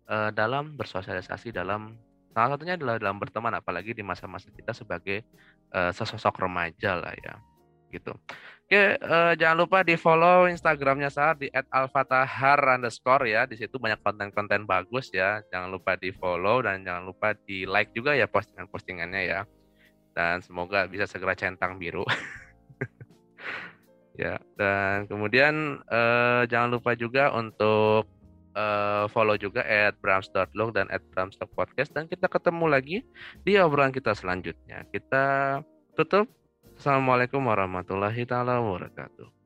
uh, 0.09 0.29
dalam 0.33 0.75
bersosialisasi 0.75 1.53
dalam 1.53 1.95
salah 2.33 2.57
satunya 2.57 2.75
adalah 2.75 2.97
dalam 2.97 3.21
berteman 3.21 3.53
apalagi 3.53 3.93
di 3.93 4.01
masa-masa 4.01 4.49
kita 4.49 4.73
sebagai 4.73 5.21
uh, 5.69 5.93
sesosok 5.93 6.41
remaja 6.41 6.97
lah 6.97 7.13
ya 7.13 7.37
gitu 7.93 8.17
oke 8.73 9.05
uh, 9.05 9.33
jangan 9.37 9.57
lupa 9.61 9.85
di 9.85 9.93
follow 9.93 10.49
instagramnya 10.49 11.13
saat 11.13 11.37
di 11.37 11.47
@alfatahar 11.53 12.57
underscore 12.81 13.29
ya. 13.29 13.45
Di 13.45 13.53
situ 13.53 13.77
banyak 13.77 14.01
konten-konten 14.01 14.65
bagus 14.65 15.13
ya. 15.13 15.45
Jangan 15.53 15.69
lupa 15.69 15.93
di 15.93 16.09
follow 16.09 16.65
dan 16.65 16.81
jangan 16.81 17.05
lupa 17.05 17.37
di 17.45 17.69
like 17.69 17.93
juga 17.93 18.17
ya 18.17 18.25
postingan-postingannya 18.25 19.21
ya. 19.29 19.45
Dan 20.17 20.41
semoga 20.41 20.89
bisa 20.89 21.05
segera 21.05 21.37
centang 21.37 21.77
biru. 21.77 22.01
Ya 24.13 24.37
dan 24.61 25.09
kemudian 25.09 25.81
uh, 25.89 26.45
jangan 26.45 26.77
lupa 26.77 26.93
juga 26.93 27.33
untuk 27.33 28.05
uh, 28.53 29.09
follow 29.09 29.33
juga 29.41 29.65
at 29.65 29.97
dan 29.97 30.85
at 30.93 31.01
dan 31.89 32.05
kita 32.05 32.29
ketemu 32.29 32.65
lagi 32.69 32.97
di 33.41 33.57
obrolan 33.57 33.89
kita 33.89 34.13
selanjutnya. 34.13 34.85
Kita 34.93 35.57
tutup 35.97 36.29
assalamualaikum 36.83 37.47
warahmatullahi 37.47 38.27
taala 38.27 38.59
wabarakatuh 38.59 39.42